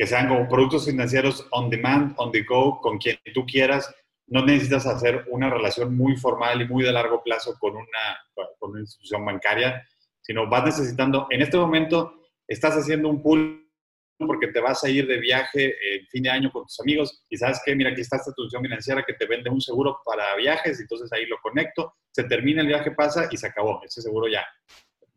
[0.00, 3.94] que sean como productos financieros on demand, on the go, con quien tú quieras.
[4.28, 8.18] No necesitas hacer una relación muy formal y muy de largo plazo con una,
[8.58, 9.86] con una institución bancaria,
[10.22, 12.14] sino vas necesitando, en este momento
[12.48, 13.70] estás haciendo un pool
[14.16, 17.36] porque te vas a ir de viaje en fin de año con tus amigos y
[17.36, 20.80] sabes que, mira, aquí está esta institución financiera que te vende un seguro para viajes,
[20.80, 24.46] entonces ahí lo conecto, se termina el viaje, pasa y se acabó, ese seguro ya,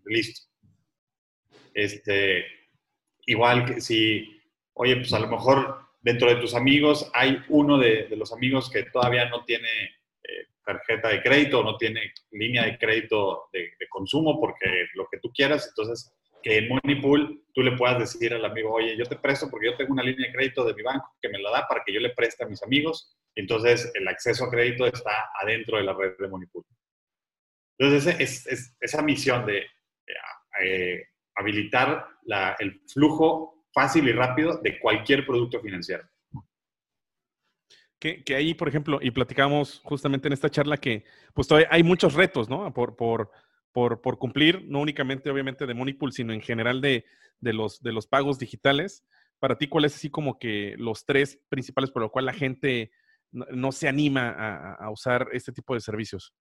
[0.04, 0.41] listo.
[1.74, 2.43] Este,
[3.26, 4.33] igual que si
[4.74, 8.84] oye, pues a lo mejor dentro de tus amigos hay uno de, los amigos que
[8.84, 9.70] todavía no tiene
[10.24, 15.32] eh, tarjeta de crédito no tiene línea de crédito de, consumo porque lo que tú
[15.32, 19.50] quieras, entonces que en Moneypool tú le puedas decir al amigo, oye, yo te presto
[19.50, 21.84] porque yo tengo una línea de crédito de mi banco que me la da para
[21.86, 23.16] que yo le preste a mis amigos.
[23.34, 26.66] Entonces, el acceso a crédito está adentro de la red de Moneypool.
[27.78, 29.66] Entonces, es, esa misión de
[30.62, 32.08] eh, habilitar
[32.60, 36.08] el flujo fácil y rápido de cualquier producto financiero.
[38.00, 42.16] Que, ahí, por ejemplo, y platicamos justamente en esta charla que pues todavía hay muchos
[42.16, 42.74] retos, ¿no?
[42.74, 43.32] Por, por,
[43.72, 47.06] por, por cumplir, no únicamente obviamente de Moneypool, sino en general de,
[47.40, 49.06] de, los, de los pagos digitales.
[49.40, 52.92] Para ti, ¿cuáles así como que los tres principales por los cuales la gente
[53.32, 56.34] no, se anima a, a, usar este tipo de servicios?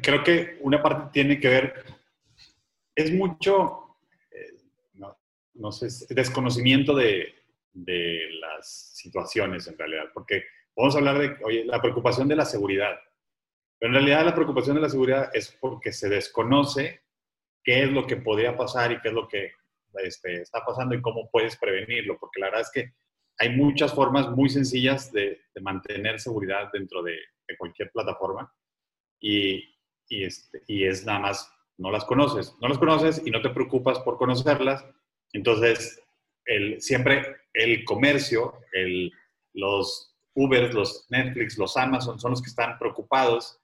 [0.00, 1.84] Creo que una parte tiene que ver,
[2.94, 3.81] es mucho
[5.54, 7.34] no sé, desconocimiento de,
[7.72, 10.44] de, las situaciones en realidad, porque
[10.76, 12.98] vamos a hablar de, oye, la preocupación de la seguridad,
[13.78, 17.02] Pero en realidad la preocupación de la seguridad es porque se desconoce
[17.64, 19.52] qué es lo que podría pasar y qué es lo que
[19.94, 22.94] este, está pasando y cómo puedes prevenirlo, porque la verdad es que
[23.38, 27.16] hay muchas formas muy sencillas de, mantener seguridad dentro de,
[27.58, 28.50] cualquier plataforma
[29.20, 29.62] y,
[30.08, 33.50] y, este, y es nada más, no las conoces, no las conoces y no te
[33.50, 34.82] preocupas por conocerlas,
[35.32, 36.02] entonces
[36.44, 39.12] el, siempre el comercio, el,
[39.54, 43.58] los Uber, los Netflix, los Amazon son los que están preocupados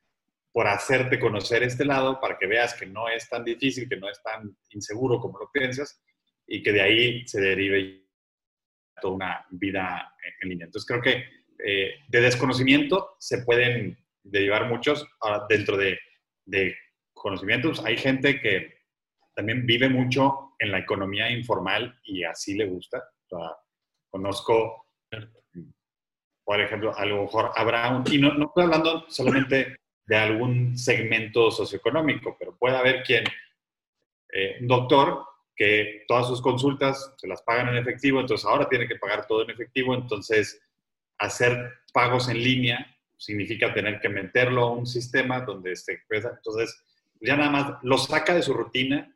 [0.52, 4.08] por hacerte conocer este lado para que veas que no es tan difícil, que no
[4.08, 6.02] es tan inseguro como lo piensas
[6.46, 8.04] y que de ahí se derive
[9.00, 10.66] toda una vida en línea.
[10.66, 11.24] Entonces creo que
[11.64, 15.06] eh, de desconocimiento se pueden derivar muchos.
[15.20, 15.98] Ahora, dentro de,
[16.44, 16.76] de
[17.12, 18.77] conocimientos hay gente que
[19.38, 23.08] también vive mucho en la economía informal y así le gusta.
[24.10, 24.86] conozco,
[26.42, 30.76] por ejemplo, a lo mejor habrá un, y no, no estoy hablando solamente de algún
[30.76, 33.22] segmento socioeconómico, pero puede haber quien,
[34.32, 35.24] eh, un doctor
[35.54, 39.44] que todas sus consultas se las pagan en efectivo, entonces ahora tiene que pagar todo
[39.44, 40.60] en efectivo, entonces
[41.18, 42.84] hacer pagos en línea
[43.16, 46.82] significa tener que meterlo a un sistema donde esté, entonces
[47.20, 49.14] ya nada más lo saca de su rutina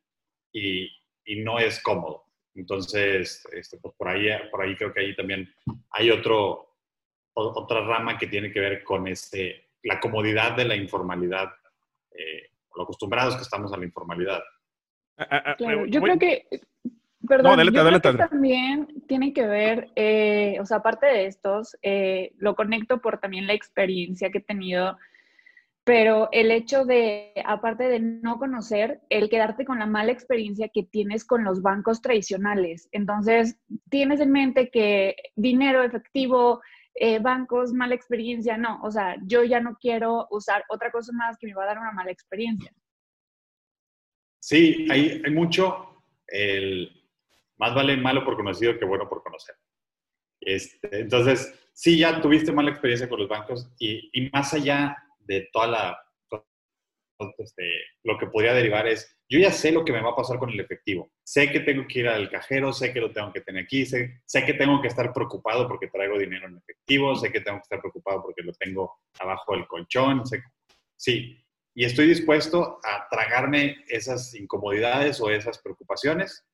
[0.53, 0.91] y,
[1.25, 2.25] y no es cómodo.
[2.55, 5.49] Entonces, este, pues por, ahí, por ahí creo que ahí también
[5.91, 6.77] hay otro,
[7.35, 11.51] otra rama que tiene que ver con este, la comodidad de la informalidad,
[12.11, 14.43] eh, lo acostumbrados que estamos a la informalidad.
[15.17, 16.47] Ah, ah, ah, claro, yo creo que,
[17.27, 22.33] perdón, yo creo que también tiene que ver, eh, o sea, aparte de estos, eh,
[22.39, 24.99] lo conecto por también la experiencia que he tenido,
[25.85, 30.85] pero el hecho de, aparte de no conocer, el quedarte con la mala experiencia que
[30.85, 32.89] tienes con los bancos tradicionales.
[32.93, 33.59] Entonces,
[33.91, 36.61] tienes en mente que dinero efectivo,
[36.95, 41.37] eh, bancos, mala experiencia, no, o sea, yo ya no quiero usar otra cosa más
[41.39, 42.73] que me va a dar una mala experiencia.
[44.41, 46.93] Sí, hay, hay mucho, el,
[47.57, 49.57] más vale malo por conocido que bueno por conocer.
[50.41, 55.49] Este, entonces, sí, ya tuviste mala experiencia con los bancos y, y más allá de
[55.53, 55.99] toda la,
[57.39, 57.63] este,
[58.03, 60.51] lo que podría derivar es, yo ya sé lo que me va a pasar con
[60.51, 61.11] el efectivo.
[61.25, 64.21] Sé que tengo que ir al cajero, sé que lo tengo que tener aquí, sé,
[64.25, 67.63] sé que tengo que estar preocupado porque traigo dinero en efectivo, sé que tengo que
[67.63, 70.27] estar preocupado porque lo tengo abajo del colchón.
[70.27, 70.43] Sé,
[70.97, 71.43] sí,
[71.75, 76.47] y estoy dispuesto a tragarme esas incomodidades o esas preocupaciones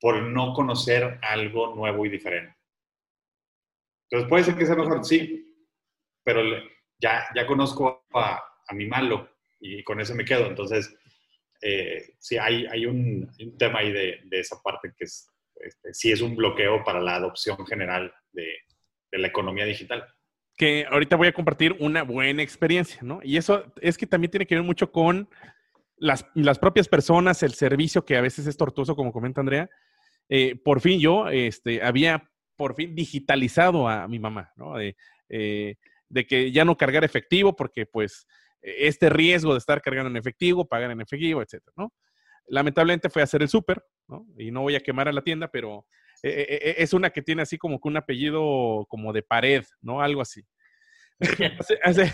[0.00, 2.56] por no conocer algo nuevo y diferente.
[4.04, 5.66] Entonces puede ser que sea mejor, sí,
[6.24, 6.42] pero
[6.98, 9.28] ya, ya conozco a, a mi malo
[9.60, 10.46] y con eso me quedo.
[10.46, 10.94] Entonces,
[11.60, 16.12] eh, sí, hay, hay, un, tema ahí de, de, esa parte que es, este, sí
[16.12, 18.48] es un bloqueo para la adopción general de,
[19.10, 20.06] de, la economía digital.
[20.56, 23.20] Que ahorita voy a compartir una buena experiencia, ¿no?
[23.22, 25.28] Y eso es que también tiene que ver mucho con
[25.96, 29.68] las, las propias personas, el servicio que a veces es tortuoso, como comenta Andrea.
[30.28, 34.78] Eh, por fin yo este, había por fin digitalizado a mi mamá, ¿no?
[34.80, 35.76] Eh,
[36.08, 38.26] de que ya no cargar efectivo porque pues
[38.62, 41.92] e-, este riesgo de estar cargando en efectivo, pagar en efectivo, etcétera, ¿no?
[42.46, 44.26] Lamentablemente fue a hacer el súper, ¿no?
[44.38, 45.86] Y no voy a quemar a la tienda, pero
[46.22, 46.46] e-,
[46.78, 50.00] e-, es una que tiene así como que un apellido como de pared, ¿no?
[50.00, 50.42] Algo así.
[51.82, 52.12] hace,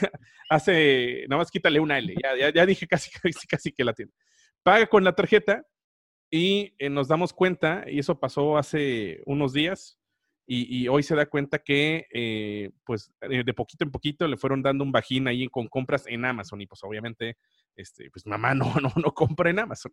[0.48, 3.10] hace, nada más quítale una L, ya, ya, dije casi,
[3.48, 4.12] casi, que la tiene.
[4.62, 5.62] Paga con la tarjeta
[6.30, 9.98] y eh, nos damos cuenta, y eso pasó hace unos días,
[10.46, 14.62] y, hoy se da cuenta que, eh, pues, eh, de poquito en poquito le fueron
[14.62, 16.60] dando un bajín ahí con compras en Amazon.
[16.60, 17.38] Y pues, obviamente,
[17.74, 19.92] este, pues, mamá no, no, no compra en Amazon.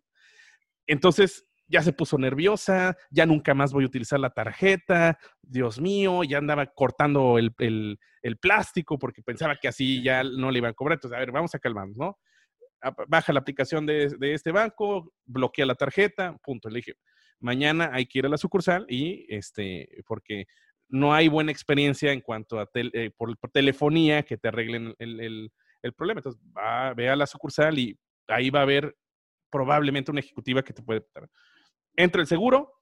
[0.86, 6.22] Entonces, ya se puso nerviosa, ya nunca más voy a utilizar la tarjeta, Dios mío,
[6.22, 10.74] ya andaba cortando el, el, plástico porque pensaba que así ya no le iban a
[10.74, 10.96] cobrar.
[10.96, 12.18] Entonces, a ver, vamos a calmarnos, ¿no?
[13.08, 16.68] Baja la aplicación de, de este banco, bloquea la tarjeta, punto.
[16.68, 16.94] Le dije,
[17.42, 20.46] mañana hay que ir a la sucursal y este, porque
[20.88, 25.50] no hay buena experiencia en cuanto a eh, por, telefonía que te arreglen el,
[25.96, 26.20] problema.
[26.20, 28.96] Entonces, va, ve a la sucursal y ahí va a haber
[29.50, 31.04] probablemente una ejecutiva que te puede...
[31.96, 32.72] Entra el seguro,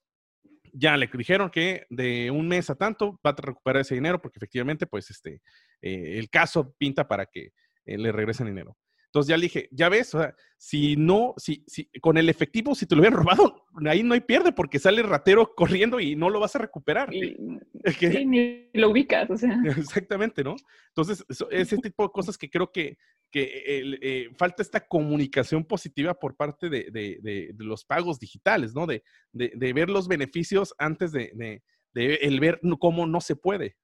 [0.72, 4.38] ya le dijeron que de un mes a tanto va a recuperar ese dinero porque
[4.38, 5.40] efectivamente, pues, este,
[5.80, 7.50] eh, el caso pinta para que
[7.86, 8.76] eh, le regresen dinero.
[9.10, 12.76] Entonces ya le dije, ya ves, o sea, si no, si, si, con el efectivo,
[12.76, 16.14] si te lo hubieran robado, ahí no hay pierde porque sale el ratero corriendo y
[16.14, 17.12] no lo vas a recuperar.
[17.12, 17.36] Y,
[17.98, 19.60] sí, ni lo ubicas, o sea.
[19.76, 20.54] Exactamente, ¿no?
[20.88, 22.98] Entonces, ese tipo de cosas que creo que,
[23.32, 28.86] que eh, falta esta comunicación positiva por parte de, de, de, los pagos digitales, ¿no?
[28.86, 29.02] De,
[29.32, 31.62] ver los beneficios antes de,
[31.94, 33.76] el ver cómo no se puede.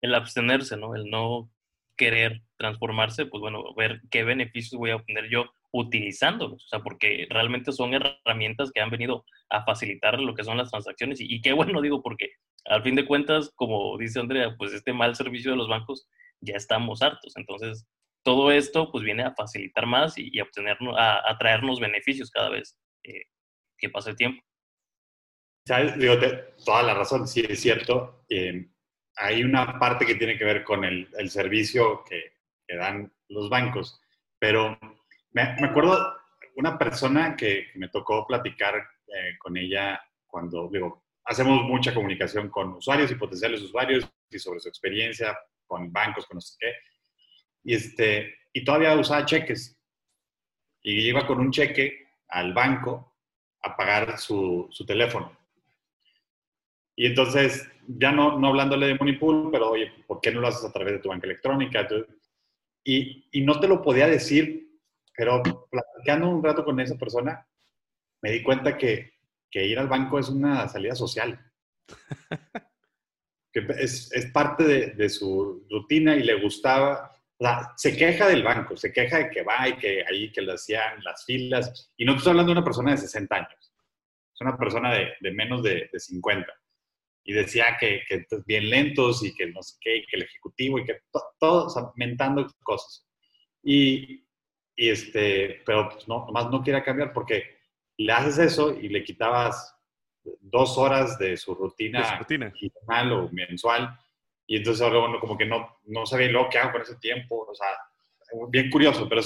[0.00, 0.94] El abstenerse, ¿no?
[0.94, 1.50] El no
[1.98, 7.26] querer transformarse, pues bueno, ver qué beneficios voy a obtener yo utilizándolos, o sea, porque
[7.28, 11.42] realmente son herramientas que han venido a facilitar lo que son las transacciones y, y
[11.42, 12.30] qué bueno digo, porque
[12.64, 16.08] al fin de cuentas, como dice Andrea, pues este mal servicio de los bancos
[16.40, 17.86] ya estamos hartos, entonces
[18.24, 22.78] todo esto pues viene a facilitar más y, a, obtenernos, a, traernos beneficios cada vez
[23.02, 23.24] eh,
[23.78, 24.42] que pase el tiempo.
[25.66, 25.98] ¿Sabes?
[25.98, 26.14] Digo,
[26.64, 28.24] toda la razón, sí es cierto.
[28.28, 28.68] Eh,
[29.18, 32.32] hay una parte que tiene que ver con el, servicio que,
[32.66, 34.00] que, dan los bancos,
[34.38, 34.78] pero
[35.32, 36.18] me, me acuerdo
[36.58, 42.74] una persona que, me tocó platicar eh, con ella cuando, digo, hacemos mucha comunicación con
[42.74, 46.72] usuarios y potenciales usuarios y sobre su experiencia con bancos, con no sé qué.
[47.62, 49.78] Y, este, y todavía usaba cheques.
[50.82, 53.16] Y iba con un cheque al banco
[53.62, 55.37] a pagar su, su teléfono.
[56.98, 60.64] Y entonces, ya no, no hablándole de Monipool, pero oye, ¿por qué no lo haces
[60.64, 61.86] a través de tu banca electrónica?
[62.82, 64.68] y, y, no te lo podía decir,
[65.16, 65.40] pero
[65.70, 67.46] platicando un rato con esa persona,
[68.20, 69.12] me di cuenta que,
[69.48, 71.38] que ir al banco es una salida social.
[73.52, 77.12] que es, es parte de, de, su rutina y le gustaba.
[77.38, 80.42] O sea, se queja del banco, se queja de que va y que ahí que
[80.42, 81.92] le hacían las filas.
[81.96, 83.72] Y no estoy hablando de una persona de 60 años,
[84.34, 86.52] es una persona de, de menos de, de 50
[87.28, 90.78] y decía que, que, bien lentos y que no sé qué, y que el ejecutivo
[90.78, 91.02] y que
[91.38, 93.06] todos to, mentando cosas.
[93.62, 94.24] Y,
[94.74, 97.58] y este, pero pues no, nomás no quiere cambiar porque
[97.98, 99.76] le haces eso y le quitabas
[100.40, 103.94] dos horas de su rutina, de o mensual
[104.46, 107.46] y entonces ahora bueno, como que no, no sabía lo que hago con ese tiempo,
[107.46, 107.68] o sea,
[108.48, 109.20] bien curioso, pero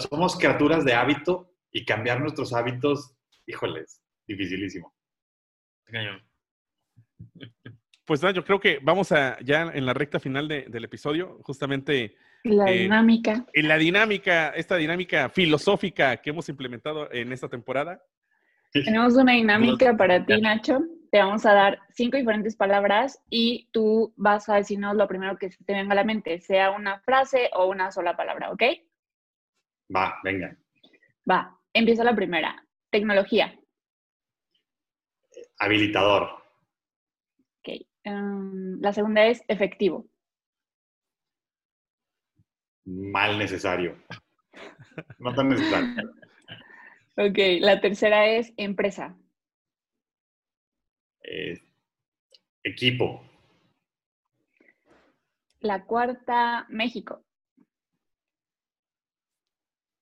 [0.00, 3.16] somos criaturas de hábito y cambiar nuestros hábitos,
[3.46, 4.94] híjoles, dificilísimo.
[8.04, 11.38] Pues nada, yo creo que vamos a ya en la recta final de, del episodio,
[11.42, 12.16] justamente.
[12.42, 13.46] La eh, dinámica.
[13.52, 18.02] En la dinámica, esta dinámica filosófica que hemos implementado en esta temporada.
[18.72, 20.80] Tenemos una dinámica para ti, Nacho.
[21.12, 25.50] Te vamos a dar cinco diferentes palabras y tú vas a decirnos lo primero que
[25.50, 28.62] se te venga a la mente, sea una frase o una sola palabra, ¿ok?
[29.94, 30.56] Va, venga.
[31.30, 32.66] Va, empieza la primera.
[32.90, 33.54] Tecnología.
[35.58, 36.41] Habilitador.
[38.04, 40.08] Um, la segunda es efectivo.
[42.84, 43.96] Mal necesario.
[45.18, 46.12] No tan necesario.
[47.16, 49.16] ok, la tercera es empresa.
[51.22, 51.62] Eh,
[52.62, 53.22] equipo.
[55.60, 57.24] La cuarta, México.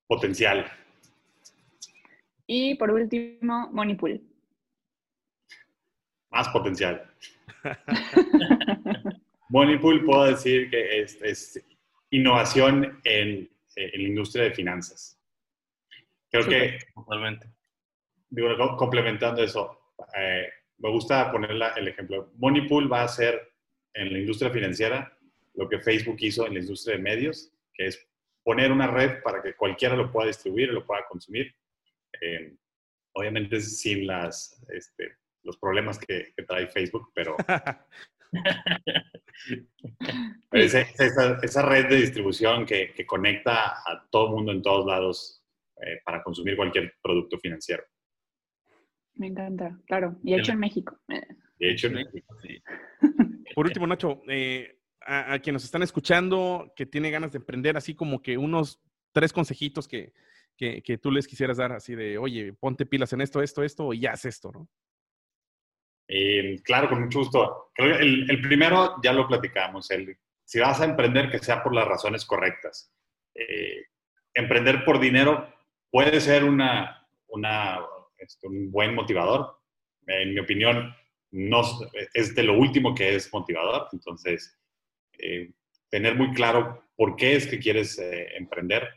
[0.09, 0.66] Potencial.
[2.46, 4.20] Y por último, Monipool.
[6.30, 7.14] Más potencial.
[9.48, 11.64] Moneypool puedo decir que es,
[12.11, 15.18] innovación en, en, la industria de finanzas.
[16.30, 17.48] Creo que, totalmente.
[18.28, 20.48] Digo, complementando eso, eh,
[20.78, 22.32] me gusta poner el ejemplo.
[22.36, 23.52] Moneypool va a ser
[23.94, 25.16] en la industria financiera
[25.54, 28.08] lo que Facebook hizo en la industria de medios, que es
[28.42, 31.54] poner una red para que cualquiera lo pueda distribuir lo pueda consumir.
[32.20, 32.54] Eh,
[33.12, 37.36] obviamente sin las este, los problemas que, trae Facebook, pero...
[40.53, 45.43] esa, red de distribución que, conecta a todo el mundo en todos lados
[45.76, 47.82] eh, para consumir cualquier producto financiero.
[49.14, 50.18] Me encanta, claro.
[50.22, 50.99] Y hecho en México.
[51.59, 52.62] Y hecho en México, sí.
[53.55, 57.76] Por último, Nacho, eh, a, a, quienes nos están escuchando, que tiene ganas de emprender,
[57.76, 58.80] así como que unos
[59.12, 60.12] tres consejitos que,
[60.57, 63.93] que, que tú les quisieras dar, así de, oye, ponte pilas en esto, esto, esto,
[63.93, 64.68] y haz esto, ¿no?
[66.12, 67.70] Eh, claro, con mucho gusto.
[67.76, 69.88] El, primero ya lo platicamos.
[70.44, 72.92] Si vas a emprender, que sea por las razones correctas.
[73.32, 73.84] Eh,
[74.34, 75.48] emprender por dinero
[75.88, 77.06] puede ser una,
[78.18, 79.56] este, un buen motivador.
[80.04, 80.92] En mi opinión,
[81.30, 81.62] no,
[82.12, 83.86] es de lo último que es motivador.
[83.92, 84.58] Entonces,
[85.16, 85.52] eh,
[85.90, 88.00] tener muy claro por qué es que quieres
[88.36, 88.88] emprender.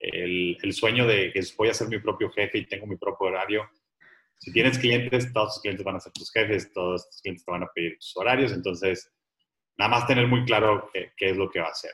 [0.00, 3.28] El, el, sueño de que voy a ser mi propio jefe y tengo mi propio
[3.28, 3.70] horario
[4.42, 7.52] si tienes clientes, todos tus clientes van a ser tus jefes, todos tus clientes te
[7.52, 9.08] van a pedir tus horarios, entonces
[9.78, 11.92] nada más tener muy claro qué, qué es lo que va a hacer.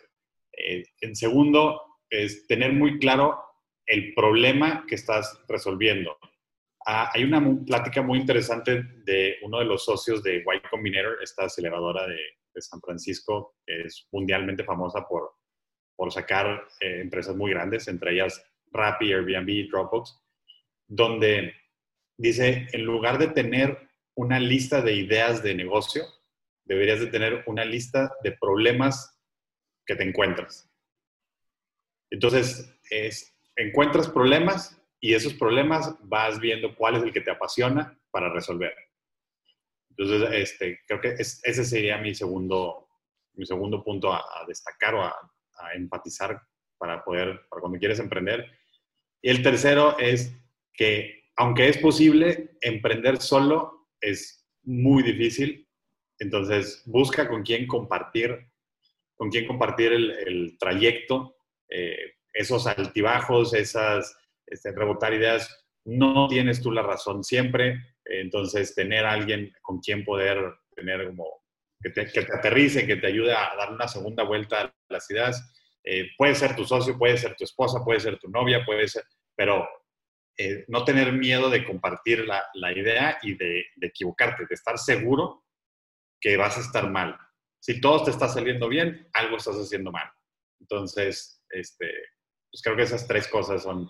[0.52, 1.78] Eh, en segundo,
[2.08, 3.38] es tener muy claro
[3.84, 6.16] el problema que estás resolviendo.
[6.86, 11.44] Ah, hay una plática muy interesante de uno de los socios de Y Combinator, esta
[11.44, 12.16] aceleradora de,
[12.54, 15.32] de San Francisco, que es mundialmente famosa por,
[15.94, 18.42] por sacar eh, empresas muy grandes, entre ellas
[18.72, 20.18] Rappi, Airbnb, Dropbox,
[20.86, 21.52] donde
[22.18, 26.04] dice, en lugar de tener una lista de ideas de negocio,
[26.64, 29.18] deberías de tener una lista de problemas
[29.86, 30.70] que te encuentras.
[32.10, 37.98] Entonces, es, encuentras problemas y esos problemas vas viendo cuál es el que te apasiona
[38.10, 38.74] para resolver.
[39.90, 42.88] Entonces, este, creo que ese sería mi segundo,
[43.34, 45.08] mi segundo punto a, destacar o a,
[45.58, 46.40] a, empatizar
[46.76, 48.46] para poder, para cuando quieres emprender.
[49.22, 50.36] Y el tercero es
[50.72, 55.68] que, aunque es posible, emprender solo es muy difícil.
[56.18, 58.50] Entonces, busca con quién compartir,
[59.16, 61.36] con quién compartir el, trayecto,
[61.70, 64.16] eh, esos altibajos, esas
[64.46, 70.04] este, rebotar ideas, no tienes tú la razón siempre, entonces tener a alguien con quien
[70.04, 70.38] poder
[70.74, 71.24] tener como
[71.80, 75.08] que te, que te aterrice, que te ayude a dar una segunda vuelta a las
[75.10, 75.52] ideas,
[75.84, 79.04] eh, puede ser tu socio, puede ser tu esposa, puede ser tu novia, puede ser,
[79.36, 79.66] pero
[80.40, 84.78] eh, no tener miedo de compartir la, la idea y de, de, equivocarte, de estar
[84.78, 85.44] seguro
[86.20, 87.18] que vas a estar mal.
[87.60, 90.08] Si todo te está saliendo bien, algo estás haciendo mal.
[90.60, 91.90] Entonces, este,
[92.52, 93.88] pues creo que esas tres cosas son,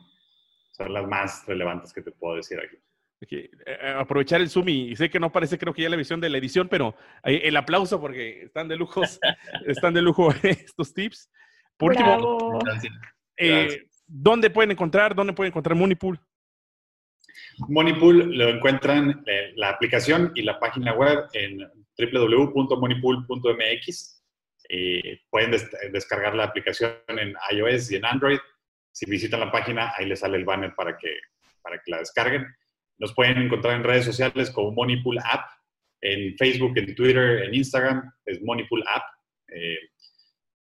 [0.73, 2.79] son las más relevantes que te puedo decir aquí.
[3.21, 3.51] Okay.
[3.67, 6.31] Eh, aprovechar el Zoom y sé que no parece, creo que ya la visión de
[6.31, 6.95] la edición, pero
[7.25, 9.21] el aplauso porque están de lujos,
[9.67, 11.31] están de lujo estos tips.
[11.77, 12.59] Por último,
[13.37, 16.19] eh, ¿dónde pueden encontrar, dónde pueden encontrar Moneypool?
[17.67, 21.67] Moneypool lo encuentran en la aplicación y la página web en
[21.99, 24.15] www.moneypool.mx.
[24.71, 28.39] Eh, pueden des descargar la aplicación en iOS y en Android.
[28.93, 31.19] Si visitan la página, ahí les sale el banner para que,
[31.63, 32.47] para que la descarguen.
[32.99, 35.47] Nos pueden encontrar en redes sociales como Moneypool App,
[36.01, 39.03] en Facebook, en Twitter, en Instagram, es Moneypool App.
[39.49, 39.79] Eh,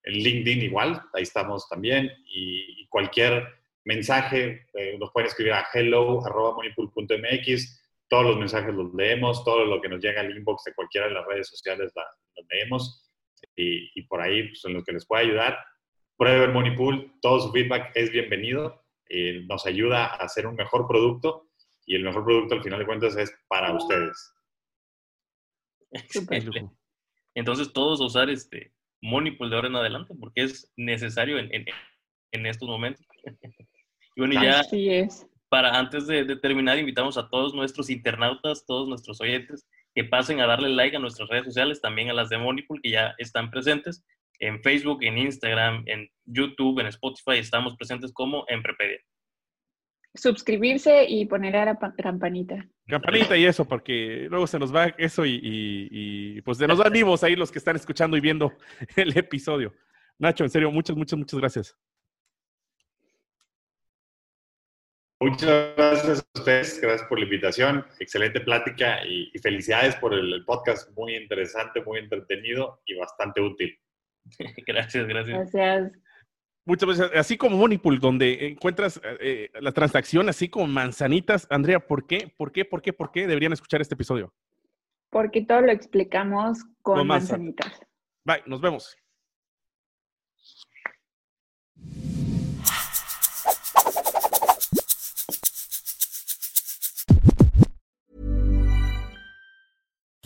[0.04, 2.12] en LinkedIn igual, ahí estamos también.
[2.26, 3.59] Y cualquier
[3.90, 7.82] mensaje eh, nos pueden escribir a hello.moneypool.mx.
[8.08, 11.14] Todos los mensajes los leemos, todo lo que nos llega al inbox de cualquiera de
[11.14, 12.06] las redes sociales los
[12.50, 13.12] leemos.
[13.56, 15.58] Y, y, por ahí, pues, en lo que les pueda ayudar,
[16.18, 17.20] prueben Moneypool.
[17.22, 18.86] Todo su feedback es bienvenido.
[19.10, 21.50] Eh, nos ayuda a hacer un mejor producto
[21.86, 24.36] y el mejor producto al final de cuentas es para ustedes.
[27.34, 28.72] Entonces todos usar este
[29.02, 31.66] Moneypool de ahora en adelante porque es necesario en, en,
[32.34, 33.04] en estos momentos.
[34.26, 35.28] Y bueno, ya es.
[35.50, 40.40] para antes de, de, terminar, invitamos a todos nuestros internautas, todos nuestros oyentes, que pasen
[40.42, 43.50] a darle like a nuestras redes sociales, también a las de Moneypool que ya están
[43.50, 44.04] presentes.
[44.40, 49.00] En Facebook, en Instagram, en YouTube, en Spotify, estamos presentes como Emprepedia
[50.14, 52.68] suscribirse y poner a la campanita.
[52.88, 56.80] Campanita y eso, porque luego se nos va eso y, y, y pues se nos
[56.80, 58.54] van vivos ahí los que están escuchando y viendo
[58.96, 59.74] el episodio.
[60.18, 61.78] Nacho, en serio, muchas, muchas, muchas gracias.
[65.22, 70.34] Muchas gracias a ustedes, gracias por la invitación, excelente plática y, y felicidades por el,
[70.34, 73.78] el, podcast, muy interesante, muy entretenido y bastante útil.
[74.66, 75.52] gracias, gracias.
[75.52, 75.92] Gracias
[76.70, 81.48] muchas veces, así como Moneypool, donde encuentras eh, la transacción así como manzanitas.
[81.50, 82.32] Andrea, ¿por qué?
[82.38, 82.64] ¿Por qué?
[82.64, 82.94] ¿Por qué?
[82.94, 84.34] ¿Por qué deberían escuchar este episodio?
[85.10, 87.82] Porque todo lo explicamos con, con manzanitas.
[88.24, 88.96] Bye, nos vemos.